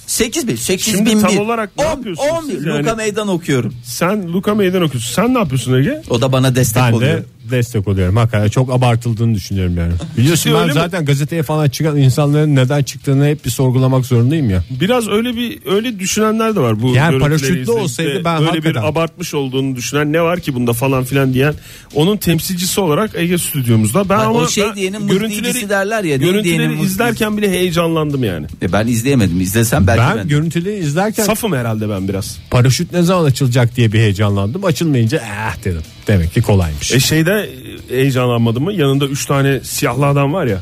8000 0.06 0.56
8000 0.56 0.96
Şimdi 0.96 1.20
tam 1.22 1.32
bir. 1.32 1.38
olarak 1.38 1.70
ne 1.78 1.84
On- 1.84 1.90
yapıyorsunuz 1.90 2.28
on 2.32 2.40
siz 2.46 2.60
bir. 2.64 2.70
yani? 2.70 2.78
Luka 2.78 2.94
meydan 2.94 3.28
okuyorum. 3.28 3.74
Sen 3.84 4.32
Luka 4.32 4.54
meydan 4.54 4.82
okuyorsun. 4.82 5.14
Sen 5.14 5.34
ne 5.34 5.38
yapıyorsun 5.38 5.74
Ege? 5.74 6.02
O 6.10 6.20
da 6.20 6.32
bana 6.32 6.54
destek 6.54 6.82
Ben 6.82 6.92
oluyor. 6.92 7.18
de 7.18 7.24
destek 7.50 7.88
oluyorum. 7.88 8.16
Hakikaten 8.16 8.48
çok 8.48 8.70
abartıldığını 8.72 9.34
düşünüyorum 9.34 9.76
yani. 9.76 9.92
Biliyorsun 10.18 10.52
ben 10.54 10.60
öyle 10.60 10.72
mi? 10.72 10.74
zaten 10.74 11.04
gazeteye 11.04 11.42
falan 11.42 11.68
çıkan 11.68 11.96
insanların 11.96 12.56
neden 12.56 12.82
çıktığını 12.82 13.26
hep 13.26 13.44
bir 13.44 13.50
sorgulamak 13.50 14.06
zorundayım 14.06 14.50
ya. 14.50 14.64
Biraz 14.80 15.08
öyle 15.08 15.36
bir 15.36 15.58
öyle 15.66 15.98
düşünenler 15.98 16.56
de 16.56 16.60
var 16.60 16.82
bu 16.82 16.94
Yani 16.94 17.10
görüntüleri 17.18 17.20
paraşütlü 17.40 17.70
olsaydı 17.72 18.24
ben 18.24 18.36
öyle 18.36 18.46
hakikaten- 18.46 18.82
bir 18.82 18.88
abartmış 18.88 19.34
olduğunu 19.34 19.76
düşünen 19.76 20.12
ne 20.12 20.22
var 20.22 20.40
ki 20.40 20.54
bunda 20.54 20.72
falan 20.72 21.04
filan 21.04 21.34
diyen 21.34 21.54
onun 21.94 22.16
temsilcisi 22.16 22.80
olarak 22.80 23.10
Ege 23.14 23.38
stüdyomuzda 23.38 24.08
ben 24.08 24.18
Ay, 24.18 24.26
ama 24.26 24.38
o 24.38 24.48
şey 24.48 24.64
ben 24.64 24.74
diyenin 24.74 25.02
mıhdiyecisi 25.02 25.68
derler 25.68 26.04
ya, 26.04 26.16
görüntüleri 26.16 26.82
izlerken 26.82 27.36
bile 27.36 27.50
heyecanlandım 27.50 28.24
yani. 28.24 28.46
E 28.62 28.72
ben 28.72 28.86
izleyemedim. 28.86 29.40
İzlesem 29.40 29.86
belki 29.86 30.02
Ben 30.02 30.16
ben. 30.18 30.28
görüntüleri 30.28 30.76
izlerken 30.78 31.24
Safım 31.24 31.52
herhalde 31.52 31.88
ben 31.88 32.08
biraz. 32.08 32.38
paraşüt 32.50 32.92
ne 32.92 33.02
zaman 33.02 33.24
açılacak 33.24 33.76
diye 33.76 33.92
bir 33.92 33.98
heyecanlandım. 33.98 34.64
Açılmayınca 34.64 35.18
eh 35.18 35.64
dedim. 35.64 35.82
Demek 36.10 36.34
ki 36.34 36.42
kolaymış. 36.42 36.92
E 36.92 37.00
şeyde 37.00 37.50
e, 37.90 37.96
heyecanlanmadım 37.96 38.64
mı? 38.64 38.72
Yanında 38.72 39.06
üç 39.06 39.26
tane 39.26 39.60
siyahlı 39.60 40.06
adam 40.06 40.32
var 40.32 40.46
ya. 40.46 40.60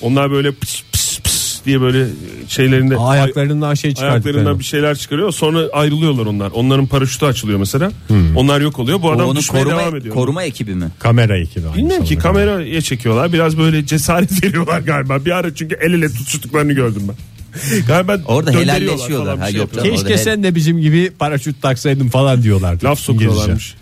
Onlar 0.00 0.30
böyle 0.30 0.52
pıs 0.52 0.82
pıs 0.92 1.20
pıs 1.20 1.64
diye 1.66 1.80
böyle 1.80 2.06
şeylerinde 2.48 2.96
Ayaklarından 2.96 3.74
şey 3.74 3.94
ayaklarından 4.00 4.58
bir 4.58 4.64
şeyler 4.64 4.96
çıkarıyor. 4.96 5.32
Sonra 5.32 5.60
ayrılıyorlar 5.72 6.26
onlar. 6.26 6.50
Onların 6.50 6.86
paraşütü 6.86 7.26
açılıyor 7.26 7.58
mesela. 7.58 7.92
Onlar 8.36 8.60
yok 8.60 8.78
oluyor. 8.78 9.02
Bu 9.02 9.12
adam 9.12 9.36
düşmeye 9.36 9.64
koruma, 9.64 9.80
devam 9.80 9.96
ediyor. 9.96 10.14
koruma 10.14 10.42
ekibi 10.42 10.74
mi? 10.74 10.88
Kamera 10.98 11.38
ekibi. 11.38 11.64
Bilmiyorum 11.76 12.04
ki 12.04 12.18
kameraya 12.18 12.80
çekiyorlar. 12.80 13.32
Biraz 13.32 13.58
böyle 13.58 13.86
cesaret 13.86 14.42
veriyorlar 14.44 14.80
galiba. 14.80 15.24
Bir 15.24 15.30
ara 15.30 15.54
çünkü 15.54 15.78
el 15.80 15.92
ele 15.92 16.08
tutuştuklarını 16.08 16.72
gördüm 16.72 17.02
ben. 17.08 17.16
galiba 17.86 18.18
Orada 18.26 18.52
helalleşiyorlar. 18.52 19.38
Ha, 19.38 19.50
şey 19.50 19.60
yok. 19.60 19.74
Keşke 19.74 19.90
Orada 19.92 20.18
sen 20.18 20.42
de 20.42 20.54
bizim 20.54 20.80
gibi 20.80 21.10
paraşüt 21.18 21.62
taksaydın 21.62 22.08
falan 22.08 22.42
diyorlardı. 22.42 22.84
Laf 22.84 22.98
sokuyorlarmış. 22.98 23.74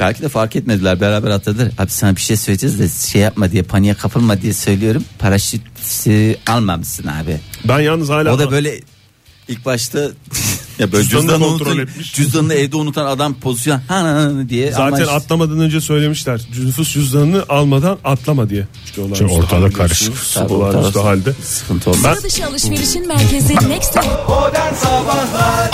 Belki 0.00 0.22
de 0.22 0.28
fark 0.28 0.56
etmediler 0.56 1.00
beraber 1.00 1.30
atladılar. 1.30 1.68
Abi 1.78 1.90
sana 1.90 2.16
bir 2.16 2.20
şey 2.20 2.36
söyleyeceğiz 2.36 2.78
de 2.78 3.08
şey 3.08 3.20
yapma 3.22 3.50
diye 3.52 3.62
paniğe 3.62 3.94
kapılma 3.94 4.42
diye 4.42 4.52
söylüyorum. 4.54 5.04
Paraşüt 5.18 5.62
e, 6.06 6.36
almamışsın 6.46 7.06
abi. 7.06 7.40
Ben 7.64 7.80
yalnız 7.80 8.08
hala 8.08 8.32
O 8.34 8.38
da 8.38 8.50
böyle 8.50 8.80
ilk 9.48 9.64
başta 9.64 9.98
ya 10.78 10.92
böyle 10.92 11.02
Cüzdanını 11.02 11.28
cüzdanını, 11.28 11.48
kontrol 11.48 11.66
unutan, 11.66 11.78
etmiş. 11.86 12.12
cüzdanını 12.14 12.54
evde 12.54 12.76
unutan 12.76 13.06
adam 13.06 13.34
pozisyon 13.34 13.78
ha, 13.88 13.96
ha, 13.96 14.02
ha 14.04 14.30
diye. 14.48 14.72
zaten 14.72 15.00
işte- 15.00 15.10
atlamadan 15.12 15.60
önce 15.60 15.80
söylemişler. 15.80 16.40
Nüfus 16.64 16.92
cüzdanını 16.92 17.44
almadan 17.48 17.98
atlama 18.04 18.50
diye. 18.50 18.66
Çünkü 18.86 19.00
olağanüstü 19.00 19.18
Çünkü 19.28 19.34
ortalık 19.34 19.72
hal 19.74 19.78
karışık. 19.78 20.14
Olağanüstü 20.50 20.98
halde. 21.00 21.32
sıkıntı 21.44 21.90
olmaz. 21.90 22.04
Ben- 22.04 22.14
Sıra 22.14 22.22
dışı 22.30 22.46
alışverişin 22.46 23.08
merkezi 23.08 23.54
Next 23.54 23.96
Modern 24.28 24.74
Sabahlar 24.74 25.70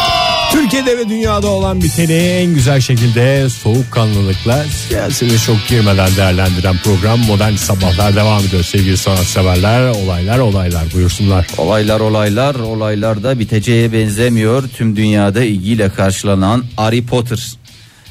Türkiye'de 0.52 0.98
ve 0.98 1.08
dünyada 1.08 1.46
olan 1.48 1.82
biteni 1.82 2.12
en 2.12 2.54
güzel 2.54 2.80
şekilde 2.80 3.48
soğukkanlılıkla 3.50 4.64
siyasete 4.64 5.38
çok 5.38 5.68
girmeden 5.68 6.16
değerlendiren 6.16 6.76
program 6.84 7.20
Modern 7.20 7.54
Sabahlar 7.54 8.16
devam 8.16 8.44
ediyor 8.44 8.62
sevgili 8.62 8.96
sanatseverler. 8.96 9.88
Olaylar 9.90 10.38
olaylar 10.38 10.84
buyursunlar. 10.94 11.46
Olaylar 11.58 12.00
olaylar 12.00 12.54
olaylar 12.54 13.22
da 13.22 13.38
biteceğe 13.38 13.92
benzemiyor. 13.92 14.68
Tüm 14.76 14.96
dünyada 14.96 15.44
ilgiyle 15.44 15.88
karşılanan 15.88 16.64
Harry 16.76 17.06
Potter. 17.06 17.38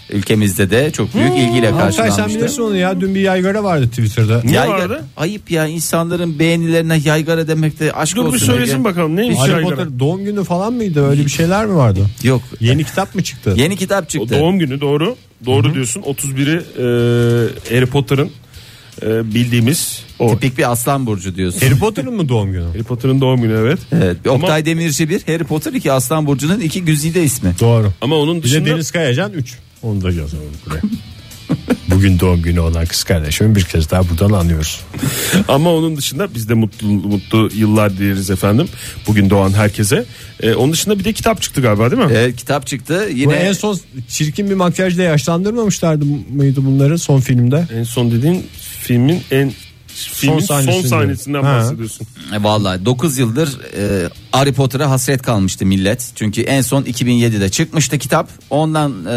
Ülkemizde 0.09 0.69
de 0.69 0.91
çok 0.91 1.13
büyük 1.15 1.37
ilgiyle 1.37 1.69
Altay 1.69 1.91
sen 1.91 2.03
karşılanmıştı. 2.05 2.39
bilirsin 2.39 2.61
onu 2.61 2.75
ya 2.75 3.01
dün 3.01 3.15
bir 3.15 3.19
yaygara 3.21 3.63
vardı 3.63 3.87
Twitter'da. 3.89 4.41
Ne 4.43 4.51
Yaygara- 4.51 4.79
vardı? 4.79 5.05
Ayıp 5.17 5.51
ya 5.51 5.65
insanların 5.67 6.39
beğenilerine 6.39 7.01
yaygara 7.05 7.47
demek 7.47 7.79
de 7.79 7.91
aşk 7.91 8.15
Dur 8.15 8.21
olsun. 8.25 8.33
bir 8.33 8.39
söylesin 8.39 8.75
Ege. 8.75 8.83
bakalım 8.83 9.15
neymiş 9.15 9.37
Harry 9.39 9.51
yaygara? 9.51 9.69
Potter 9.75 9.99
doğum 9.99 10.23
günü 10.25 10.43
falan 10.43 10.73
mıydı 10.73 11.09
öyle 11.09 11.25
bir 11.25 11.29
şeyler 11.29 11.65
mi 11.65 11.75
vardı? 11.75 11.99
Yok. 12.23 12.41
Yeni 12.59 12.83
kitap 12.83 13.15
mı 13.15 13.23
çıktı? 13.23 13.53
Yeni 13.57 13.75
kitap 13.77 14.03
O 14.03 14.07
çıktı. 14.07 14.35
doğum 14.39 14.59
günü 14.59 14.81
doğru. 14.81 15.15
Doğru 15.45 15.73
diyorsun. 15.73 16.01
31'i 16.01 16.55
e, 16.55 17.75
Harry 17.75 17.85
Potter'ın 17.85 18.31
e, 19.01 19.33
bildiğimiz 19.33 20.01
o. 20.19 20.31
Tipik 20.31 20.57
bir 20.57 20.71
aslan 20.71 21.05
burcu 21.05 21.35
diyorsun. 21.35 21.59
Harry 21.61 21.79
Potter'ın 21.79 22.13
mı 22.15 22.29
doğum 22.29 22.51
günü? 22.51 22.63
Harry 22.73 22.83
Potter'ın 22.83 23.21
doğum 23.21 23.41
günü 23.41 23.53
evet. 23.61 23.79
Evet. 23.91 24.25
bir 24.25 24.29
Ama- 24.29 24.39
Oktay 24.39 24.65
Demirci 24.65 25.09
bir, 25.09 25.21
Harry 25.27 25.43
Potter 25.43 25.73
iki, 25.73 25.91
Aslan 25.91 26.27
Burcu'nun 26.27 26.59
iki 26.59 26.85
güzide 26.85 27.23
ismi. 27.23 27.53
Doğru. 27.59 27.91
Ama 28.01 28.15
onun 28.15 28.35
Bir 28.37 28.39
de 28.41 28.43
dışında 28.43 28.69
Deniz 28.69 28.91
Kayacan 28.91 29.31
3. 29.33 29.57
Onu 29.83 30.01
da 30.01 30.11
yazalım 30.11 30.53
buraya. 30.65 30.81
Bugün 31.89 32.19
doğum 32.19 32.41
günü 32.41 32.59
olan 32.59 32.85
kız 32.85 33.03
kardeşimi 33.03 33.55
bir 33.55 33.63
kez 33.63 33.91
daha 33.91 34.09
buradan 34.09 34.31
anıyoruz. 34.31 34.81
ama 35.47 35.73
onun 35.73 35.97
dışında 35.97 36.33
biz 36.33 36.49
de 36.49 36.53
mutlu 36.53 36.87
mutlu 36.87 37.49
yıllar 37.55 37.97
dileriz 37.97 38.29
efendim. 38.29 38.67
Bugün 39.07 39.29
doğan 39.29 39.53
herkese. 39.53 40.05
E, 40.43 40.53
onun 40.53 40.73
dışında 40.73 40.99
bir 40.99 41.03
de 41.03 41.13
kitap 41.13 41.41
çıktı 41.41 41.61
galiba 41.61 41.91
değil 41.91 42.01
mi? 42.03 42.11
Evet, 42.11 42.35
kitap 42.35 42.67
çıktı. 42.67 43.07
Bu 43.09 43.17
Yine 43.17 43.33
en 43.33 43.53
son 43.53 43.79
çirkin 44.07 44.49
bir 44.49 44.55
makyajla 44.55 45.03
yaşlandırmamışlardı 45.03 46.05
mıydı 46.33 46.65
bunları 46.65 46.99
son 46.99 47.19
filmde? 47.19 47.67
En 47.73 47.83
son 47.83 48.11
dediğin 48.11 48.45
filmin 48.81 49.21
en 49.31 49.51
filmin 49.97 50.39
son, 50.39 50.45
sahnesinde. 50.45 50.88
sahnesinden 50.88 51.43
Ha. 51.43 51.57
bahsediyorsun. 51.60 52.07
E, 52.39 52.43
Vallahi 52.43 52.86
9 52.86 53.17
yıldır 53.17 53.49
e, 53.77 54.10
Harry 54.31 54.53
Potter'a 54.53 54.89
hasret 54.89 55.21
kalmıştı 55.21 55.65
millet. 55.65 56.12
Çünkü 56.15 56.41
en 56.41 56.62
son 56.62 56.83
2007'de 56.83 57.49
çıkmıştı 57.49 57.97
kitap. 57.97 58.29
Ondan 58.49 58.91
e, 59.05 59.07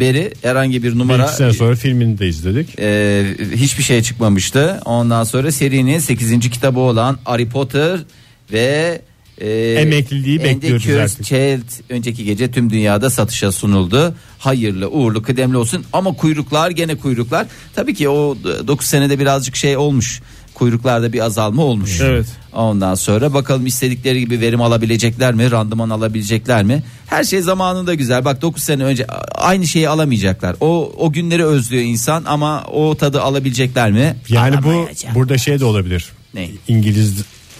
beri 0.00 0.32
herhangi 0.42 0.82
bir 0.82 0.92
Bir 0.92 0.98
numara 0.98 1.24
iki 1.26 1.34
sene 1.34 1.52
sonra 1.52 1.74
filmini 1.76 2.18
de 2.18 2.28
izledik. 2.28 2.78
e, 2.78 3.24
hiçbir 3.54 3.82
şey 3.84 4.02
çıkmamıştı. 4.02 4.80
Ondan 4.84 5.24
sonra 5.24 5.52
serinin 5.52 5.98
8. 5.98 6.40
kitabı 6.50 6.80
olan 6.80 7.18
Harry 7.24 7.48
Potter 7.48 8.00
ve 8.52 9.00
e, 9.40 9.72
Emekliliği 9.72 10.44
bekliyoruz 10.44 10.86
artık. 10.88 11.24
Child 11.24 11.90
önceki 11.90 12.24
gece 12.24 12.50
tüm 12.50 12.70
dünyada 12.70 13.10
satışa 13.10 13.52
sunuldu. 13.52 14.14
Hayırlı, 14.38 14.90
uğurlu, 14.90 15.22
kıdemli 15.22 15.56
olsun 15.56 15.84
ama 15.92 16.12
kuyruklar 16.12 16.70
gene 16.70 16.94
kuyruklar. 16.94 17.46
Tabii 17.74 17.94
ki 17.94 18.08
o 18.08 18.36
9 18.66 18.86
senede 18.86 19.18
birazcık 19.18 19.56
şey 19.56 19.76
olmuş. 19.76 20.22
Kuyruklarda 20.54 21.12
bir 21.12 21.20
azalma 21.20 21.62
olmuş. 21.62 22.00
Evet. 22.00 22.26
Ondan 22.52 22.94
sonra 22.94 23.34
bakalım 23.34 23.66
istedikleri 23.66 24.20
gibi 24.20 24.40
verim 24.40 24.62
alabilecekler 24.62 25.34
mi? 25.34 25.50
Randıman 25.50 25.90
alabilecekler 25.90 26.64
mi? 26.64 26.82
Her 27.06 27.24
şey 27.24 27.40
zamanında 27.40 27.94
güzel. 27.94 28.24
Bak 28.24 28.42
9 28.42 28.62
sene 28.62 28.84
önce 28.84 29.06
aynı 29.34 29.66
şeyi 29.66 29.88
alamayacaklar. 29.88 30.56
O 30.60 30.92
o 30.98 31.12
günleri 31.12 31.44
özlüyor 31.44 31.82
insan 31.82 32.24
ama 32.26 32.64
o 32.64 32.94
tadı 32.94 33.22
alabilecekler 33.22 33.90
mi? 33.90 34.16
Yani 34.28 34.56
bu 34.62 34.88
burada 35.14 35.38
şey 35.38 35.60
de 35.60 35.64
olabilir. 35.64 36.12
Ne? 36.34 36.48
İngiliz 36.68 37.14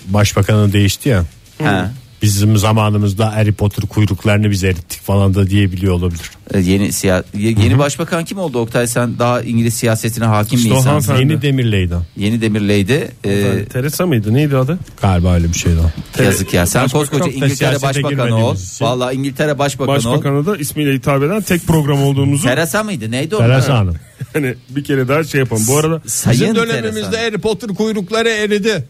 başbakanı 0.09 0.73
değişti 0.73 1.09
ya. 1.09 1.25
Ha. 1.62 1.90
Bizim 2.23 2.57
zamanımızda 2.57 3.37
Harry 3.37 3.53
Potter 3.53 3.85
kuyruklarını 3.88 4.51
biz 4.51 4.64
erittik 4.64 5.01
falan 5.03 5.35
da 5.35 5.51
diyebiliyor 5.51 5.95
olabilir. 5.95 6.31
E, 6.55 6.61
Yeni 6.61 6.88
siya- 6.92 7.25
ye- 7.38 7.55
yeni 7.62 7.79
başbakan 7.79 8.25
kim 8.25 8.38
oldu 8.38 8.59
Oktay 8.59 8.87
sen 8.87 9.19
daha 9.19 9.42
İngiliz 9.42 9.75
siyasetine 9.75 10.25
hakim 10.25 10.59
İşte 10.59 10.71
bir 10.71 10.75
o 10.75 10.79
insansın. 10.79 11.09
hanımefendi. 11.12 11.33
Yeni 11.33 11.42
Demirley'den. 11.42 12.03
Yeni 12.16 12.40
Demirley'di. 12.40 13.09
Ee, 13.25 13.64
Teresa 13.73 14.07
mıydı 14.07 14.35
neydi 14.35 14.57
adı? 14.57 14.79
Galiba 15.03 15.35
öyle 15.35 15.49
bir 15.49 15.59
şeydi 15.59 15.77
o. 16.19 16.23
yazık 16.23 16.55
ya. 16.55 16.66
Sen 16.66 16.85
Başbakan 16.85 17.01
koskoca 17.01 17.25
da 17.25 17.29
İngiltere 17.29 17.55
siyasete 17.57 17.83
başbakanı 17.87 18.23
ol. 18.23 18.27
girmediğimiz 18.29 18.73
için. 18.75 18.85
Vallahi 18.85 19.14
İngiltere 19.16 19.59
başbakanı 19.59 19.92
ol. 19.97 19.97
Başbakanı 19.97 20.47
da 20.47 20.57
ismiyle 20.57 20.95
hitap 20.95 21.23
eden 21.23 21.42
tek 21.42 21.66
program 21.66 22.03
olduğumuzu 22.03 22.45
Teresa 22.49 22.83
mıydı? 22.83 23.11
Neydi 23.11 23.37
o? 23.37 23.38
Teresa 23.38 23.79
Hanım. 23.79 23.97
hani 24.33 24.55
bir 24.71 24.85
kere 24.85 25.09
daha 25.09 25.25
şey 25.25 25.38
yapalım. 25.40 25.62
Bu 25.69 25.77
arada 25.77 26.03
Sayın 26.07 26.40
Bizim 26.42 26.55
Teresa. 26.55 26.73
dönemimizde 26.75 27.16
Harry 27.19 27.38
Potter 27.38 27.71
kuyrukları 27.71 28.29
eridi. 28.29 28.85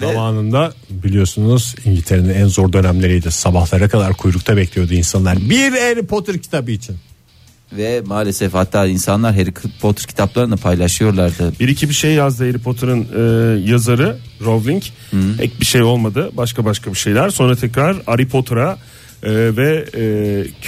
Zamanında 0.00 0.72
biliyorsunuz 0.90 1.74
İngiltere'nin 1.84 2.34
en 2.34 2.46
zor 2.46 2.72
dönemleriydi. 2.72 3.30
Sabahlara 3.30 3.88
kadar 3.88 4.12
kuyrukta 4.12 4.56
bekliyordu 4.56 4.94
insanlar. 4.94 5.38
Bir 5.50 5.72
Harry 5.72 6.06
Potter 6.06 6.38
kitabı 6.38 6.70
için. 6.70 6.96
Ve 7.72 8.02
maalesef 8.06 8.54
hatta 8.54 8.86
insanlar 8.86 9.34
Harry 9.34 9.52
Potter 9.80 10.06
kitaplarını 10.06 10.56
paylaşıyorlardı. 10.56 11.52
bir 11.60 11.68
iki 11.68 11.88
bir 11.88 11.94
şey 11.94 12.12
yazdı 12.14 12.48
Harry 12.48 12.58
Potter'ın 12.58 13.00
e, 13.00 13.70
yazarı 13.70 14.16
Rowling. 14.44 14.82
Ek 15.40 15.52
bir 15.60 15.64
şey 15.64 15.82
olmadı. 15.82 16.30
Başka 16.32 16.64
başka 16.64 16.90
bir 16.90 16.98
şeyler. 16.98 17.30
Sonra 17.30 17.56
tekrar 17.56 17.96
Harry 18.06 18.28
Potter'a 18.28 18.78
e, 19.26 19.56
ve 19.56 19.84
e, 19.94 20.02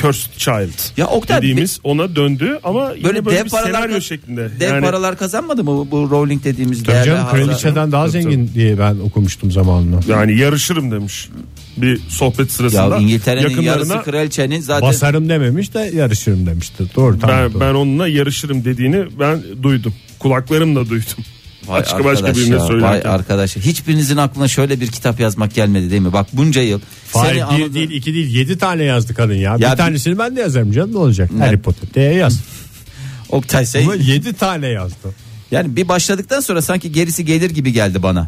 Cursed 0.02 0.30
Child 0.38 0.96
Ya 0.98 1.06
Oktay, 1.06 1.38
dediğimiz 1.38 1.80
ona 1.84 2.16
döndü 2.16 2.58
ama 2.64 2.92
yine 2.96 3.04
Böyle, 3.04 3.24
böyle, 3.26 3.38
dev 3.38 3.44
bir 3.44 3.50
paralar 3.50 3.72
senaryo 3.72 4.00
şeklinde. 4.00 4.48
Dev 4.60 4.68
yani 4.68 4.84
paralar 4.84 5.16
kazanmadı 5.18 5.64
mı 5.64 5.70
bu, 5.70 5.90
bu 5.90 6.10
Rowling 6.10 6.44
dediğimiz 6.44 6.82
Tabii 6.82 6.92
değerli 6.94 7.06
canım 7.06 7.24
hazır- 7.24 7.44
kraliçeden 7.44 7.92
daha 7.92 8.02
Tabii, 8.02 8.22
zengin 8.22 8.50
diye 8.54 8.78
ben 8.78 8.94
okumuştum 8.98 9.50
zamanında. 9.50 10.00
yani 10.08 10.38
yarışırım 10.38 10.90
demiş. 10.90 11.28
Bir 11.76 12.00
sohbet 12.08 12.52
sırasında. 12.52 12.96
Ya 12.96 12.96
İngiltere'nin 12.96 13.60
yarısı 13.60 14.02
kraliçenin 14.02 14.60
zaten 14.60 14.88
Basarım 14.88 15.28
dememiş 15.28 15.74
de 15.74 15.90
yarışırım 15.94 16.46
demişti. 16.46 16.84
Doğru 16.96 17.18
tamam. 17.18 17.36
ben, 17.36 17.52
doğru. 17.52 17.60
ben 17.60 17.74
onunla 17.74 18.08
yarışırım 18.08 18.64
dediğini 18.64 19.04
ben 19.20 19.42
duydum. 19.62 19.94
Kulaklarımla 20.18 20.88
duydum. 20.88 21.24
Vay 21.68 21.80
başka 21.80 22.04
başka 22.04 22.34
birine 22.34 22.54
ya, 22.54 22.60
Vay 22.60 22.68
söylerken. 22.68 23.10
arkadaş. 23.10 23.56
Hiçbirinizin 23.56 24.16
aklına 24.16 24.48
şöyle 24.48 24.80
bir 24.80 24.86
kitap 24.86 25.20
yazmak 25.20 25.54
gelmedi 25.54 25.90
değil 25.90 26.02
mi? 26.02 26.12
Bak 26.12 26.26
bunca 26.32 26.62
yıl. 26.62 26.80
Hayır 27.12 27.36
bir 27.36 27.40
anladım. 27.40 27.74
değil 27.74 27.90
iki 27.90 28.14
değil 28.14 28.34
yedi 28.34 28.58
tane 28.58 28.82
yazdı 28.82 29.14
kadın 29.14 29.34
ya. 29.34 29.56
Ya 29.58 29.72
bir 29.72 29.76
tanesini 29.76 30.18
ben 30.18 30.36
de 30.36 30.40
yazarım 30.40 30.72
canım 30.72 30.92
ne 30.92 30.98
olacak? 30.98 31.32
Ne? 31.32 31.44
Harry 31.44 31.58
Potter 31.58 31.94
diye 31.94 32.14
yaz. 32.14 32.40
Oktay 33.28 33.66
sen 33.66 33.82
Ama 33.82 33.94
yedi 33.94 34.32
tane 34.32 34.66
yazdı. 34.66 35.14
yani 35.50 35.76
bir 35.76 35.88
başladıktan 35.88 36.40
sonra 36.40 36.62
sanki 36.62 36.92
gerisi 36.92 37.24
gelir 37.24 37.50
gibi 37.50 37.72
geldi 37.72 38.02
bana. 38.02 38.26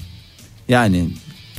Yani 0.68 1.08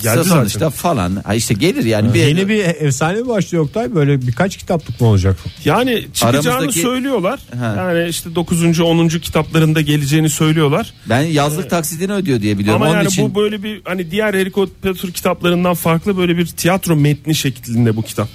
Geldi 0.03 0.23
sonuçta 0.29 0.59
zaten. 0.59 0.69
falan. 0.69 1.15
Ha 1.25 1.33
işte 1.33 1.53
gelir 1.53 1.83
yani. 1.83 2.13
Bir, 2.13 2.19
Yeni 2.19 2.47
bir 2.49 2.63
efsane 2.65 3.21
mi 3.21 3.27
başlıyor 3.27 3.63
Oktay? 3.63 3.95
Böyle 3.95 4.21
birkaç 4.21 4.57
kitaplık 4.57 5.01
mı 5.01 5.07
olacak? 5.07 5.37
Yani 5.65 6.07
çıkacağını 6.13 6.57
Aramızdaki- 6.57 6.81
söylüyorlar. 6.81 7.39
Ha. 7.59 7.75
Yani 7.77 8.09
işte 8.09 8.35
9. 8.35 8.79
10. 8.79 9.07
kitaplarında 9.07 9.81
geleceğini 9.81 10.29
söylüyorlar. 10.29 10.93
Ben 11.09 11.21
yazlık 11.21 11.69
taksidini 11.69 12.13
ödüyor 12.13 12.41
diye 12.41 12.57
biliyorum. 12.57 12.81
Ama 12.81 12.91
Onun 12.91 12.97
yani 12.97 13.07
için 13.07 13.35
bu 13.35 13.39
böyle 13.39 13.63
bir 13.63 13.81
hani 13.85 14.11
diğer 14.11 14.33
Harry 14.33 14.51
Potter 14.51 15.11
kitaplarından 15.13 15.73
farklı 15.73 16.17
böyle 16.17 16.37
bir 16.37 16.45
tiyatro 16.45 16.95
metni 16.95 17.35
şeklinde 17.35 17.95
bu 17.95 18.01
kitap. 18.03 18.27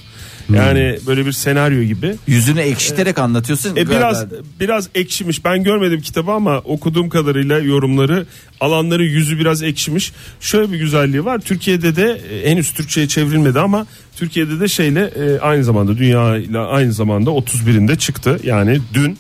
Yani 0.55 0.99
böyle 1.07 1.27
bir 1.27 1.33
senaryo 1.33 1.83
gibi. 1.83 2.15
yüzünü 2.27 2.61
ekşiterek 2.61 3.19
anlatıyorsun. 3.19 3.77
E 3.77 3.89
biraz 3.91 4.23
Galiba- 4.23 4.43
biraz 4.61 4.89
ekşimiş. 4.95 5.45
Ben 5.45 5.63
görmedim 5.65 6.01
kitabı 6.01 6.31
ama 6.33 6.59
okuduğum 6.59 7.09
kadarıyla 7.09 7.59
yorumları 7.59 8.27
alanların 8.61 9.05
yüzü 9.05 9.39
biraz 9.39 9.63
ekşimiş. 9.63 10.13
Şöyle 10.41 10.73
bir 10.73 10.79
güzelliği 10.79 11.25
var. 11.25 11.39
Türkiye'de 11.41 11.97
de 11.97 12.21
e, 12.33 12.51
henüz 12.51 12.73
Türkçe'ye 12.73 13.09
çevrilmedi 13.09 13.61
ama 13.61 13.87
Türkiye'de 14.17 14.61
de 14.61 14.69
şeyle 14.69 15.01
e, 15.01 15.39
aynı 15.41 15.65
zamanda 15.65 15.99
dünya 15.99 16.37
ile 16.37 16.59
aynı 16.59 16.93
zamanda 16.93 17.31
31'inde 17.31 17.99
çıktı. 17.99 18.39
Yani 18.45 18.79
dün 18.95 19.19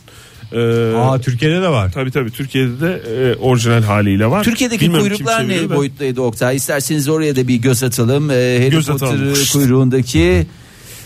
e, 0.52 0.58
Aa 0.96 1.20
Türkiye'de 1.20 1.62
de 1.62 1.68
var. 1.68 1.92
Tabii 1.92 2.10
tabii 2.10 2.30
Türkiye'de 2.30 2.80
de 2.80 3.02
e, 3.16 3.34
orijinal 3.34 3.82
haliyle 3.82 4.26
var. 4.26 4.44
Türkiye'deki 4.44 4.84
Bilmiyorum 4.84 5.08
kuyruklar 5.08 5.48
ne 5.48 5.68
da. 5.70 5.76
boyuttaydı 5.76 6.20
Oktay? 6.20 6.56
İsterseniz 6.56 7.08
oraya 7.08 7.36
da 7.36 7.48
bir 7.48 7.56
göz 7.56 7.82
atalım. 7.82 8.30
Ee, 8.30 8.34
Harry 8.34 8.70
Göz 8.70 8.86
Potter 8.86 9.06
atalım. 9.06 9.34
kuyruğundaki 9.52 10.46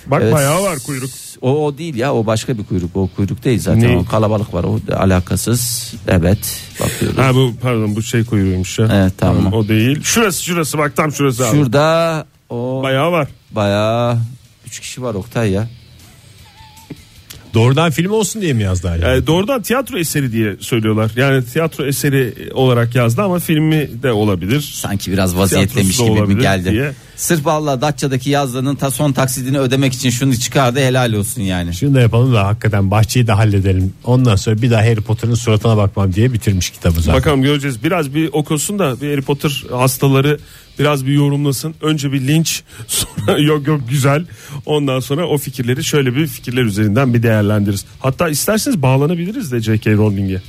Bak 0.07 0.21
Evet. 0.23 0.33
bayağı 0.35 0.63
var 0.63 0.79
kuyruk. 0.87 1.11
o, 1.41 1.65
o 1.67 1.79
değil 1.79 1.95
ya 1.95 2.15
o 2.15 2.27
başka 2.27 2.59
bir 2.59 2.65
kuyruk. 2.65 2.97
O 2.97 3.09
kuyruk 3.17 3.45
değil 3.45 3.61
zaten. 3.61 3.83
Ne? 3.83 3.97
O 3.97 4.05
kalabalık 4.05 4.55
var. 4.55 4.65
O 4.65 4.79
alakasız. 4.97 5.95
Evet. 6.09 6.61
Bakıyoruz. 6.81 7.19
Ha 7.19 7.35
bu 7.35 7.53
pardon 7.63 7.97
bu 7.97 8.03
şey 8.03 8.25
kuyruğuymuş 8.25 8.79
ya. 8.79 8.89
Evet, 8.93 9.13
tamam. 9.19 9.53
O 9.53 9.69
değil. 9.69 10.03
Şurası 10.03 10.43
şurası 10.45 10.79
bak 10.79 10.97
tam 10.97 11.13
şurası 11.13 11.47
abi. 11.49 11.57
Şurada 11.57 12.27
o 12.49 12.81
Bayağı 12.83 13.13
var. 13.13 13.29
bayağı 13.51 14.19
3 14.67 14.81
kişi 14.81 15.03
var 15.03 15.15
Oktay 15.15 15.51
ya. 15.51 15.69
Doğrudan 17.55 17.91
film 17.91 18.11
olsun 18.13 18.43
diye 18.43 18.53
mi 18.53 18.63
yazdı 18.63 18.89
hala? 18.89 19.09
Yani 19.09 19.27
doğrudan 19.27 19.63
tiyatro 19.63 19.99
eseri 19.99 20.33
diye 20.33 20.57
söylüyorlar. 20.61 21.11
Yani 21.17 21.45
tiyatro 21.45 21.87
eseri 21.87 22.35
olarak 22.55 22.95
yazdı 22.95 23.23
ama 23.23 23.39
filmi 23.39 24.03
de 24.03 24.13
olabilir. 24.13 24.61
Sanki 24.75 25.13
biraz 25.13 25.37
vaziyetlemiş 25.37 25.97
Tiyatrosu 25.97 26.03
da 26.03 26.05
gibi 26.05 26.19
mi 26.19 26.21
olabilir 26.21 26.41
geldi? 26.41 26.71
diye. 26.71 26.93
Sırf 27.17 27.47
valla 27.47 27.81
Datça'daki 27.81 28.31
yazdığının 28.31 28.77
ta 28.77 28.91
son 28.91 29.13
taksidini 29.13 29.59
ödemek 29.59 29.93
için 29.93 30.11
şunu 30.11 30.37
çıkardı 30.37 30.81
helal 30.81 31.13
olsun 31.13 31.43
yani. 31.43 31.75
Şunu 31.75 31.95
da 31.95 32.01
yapalım 32.01 32.35
da 32.35 32.47
hakikaten 32.47 32.91
bahçeyi 32.91 33.27
de 33.27 33.33
halledelim. 33.33 33.93
Ondan 34.05 34.37
sonra 34.37 34.63
bir 34.63 34.71
daha 34.71 34.83
Harry 34.83 35.01
Potter'ın 35.01 35.35
suratına 35.35 35.77
bakmam 35.77 36.13
diye 36.13 36.33
bitirmiş 36.33 36.71
kitabı 36.71 37.01
zaten. 37.01 37.15
Bakalım 37.15 37.43
göreceğiz. 37.43 37.85
Biraz 37.85 38.15
bir 38.15 38.29
okusun 38.33 38.79
da 38.79 39.01
bir 39.01 39.11
Harry 39.11 39.23
Potter 39.23 39.65
hastaları 39.71 40.39
biraz 40.81 41.07
bir 41.07 41.13
yorumlasın. 41.13 41.75
Önce 41.81 42.13
bir 42.13 42.21
linç 42.29 42.63
sonra 42.87 43.39
yok 43.39 43.67
yok 43.67 43.81
güzel. 43.91 44.25
Ondan 44.67 45.01
sonra 45.01 45.27
o 45.27 45.39
fikirleri 45.39 45.85
şöyle 45.85 46.15
bir 46.17 46.27
fikirler 46.27 46.63
üzerinden 46.63 47.15
bir 47.15 47.23
değerlendiririz. 47.23 47.85
Hatta 48.01 48.29
isterseniz 48.29 48.83
bağlanabiliriz 48.83 49.53
de 49.53 49.61
J.K. 49.61 49.93
Rowling'e. 49.93 50.43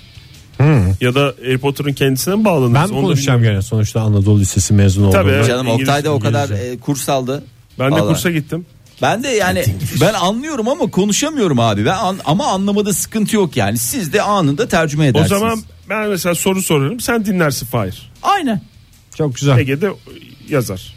Ya 1.01 1.15
da 1.15 1.21
Harry 1.43 1.57
Potter'ın 1.57 1.93
kendisine 1.93 2.35
mi 2.35 2.45
bağlanırız? 2.45 2.73
Ben 2.91 2.97
mi 2.97 3.01
konuşacağım 3.01 3.43
gene 3.43 3.61
sonuçta 3.61 4.01
Anadolu 4.01 4.39
Lisesi 4.39 4.73
mezunu 4.73 5.07
oldum. 5.07 5.19
Tabii. 5.21 5.47
Canım 5.47 5.67
İngiliz- 5.67 5.81
Oktay 5.81 6.03
da 6.03 6.09
o 6.13 6.19
kadar 6.19 6.49
e, 6.49 6.77
kurs 6.77 7.09
aldı. 7.09 7.43
Ben 7.79 7.95
de 7.95 7.99
kursa 7.99 8.31
gittim. 8.31 8.65
Ben 9.01 9.23
de 9.23 9.27
yani 9.27 9.63
ben 10.01 10.13
anlıyorum 10.13 10.67
ama 10.67 10.91
konuşamıyorum 10.91 11.59
abi. 11.59 11.85
Ben 11.85 11.97
an- 11.97 12.19
ama 12.25 12.45
anlamada 12.47 12.93
sıkıntı 12.93 13.35
yok 13.35 13.57
yani. 13.57 13.77
Siz 13.77 14.13
de 14.13 14.21
anında 14.21 14.67
tercüme 14.67 15.03
O 15.03 15.07
edersiniz. 15.07 15.39
zaman 15.39 15.59
ben 15.89 16.09
mesela 16.09 16.35
soru 16.35 16.61
sorarım 16.61 16.99
sen 16.99 17.25
dinlersin 17.25 17.65
Fahir. 17.65 18.11
aynen. 18.23 18.61
Çok 19.15 19.35
güzel. 19.35 19.57
Ege'de 19.57 19.93
yazar. 20.49 20.93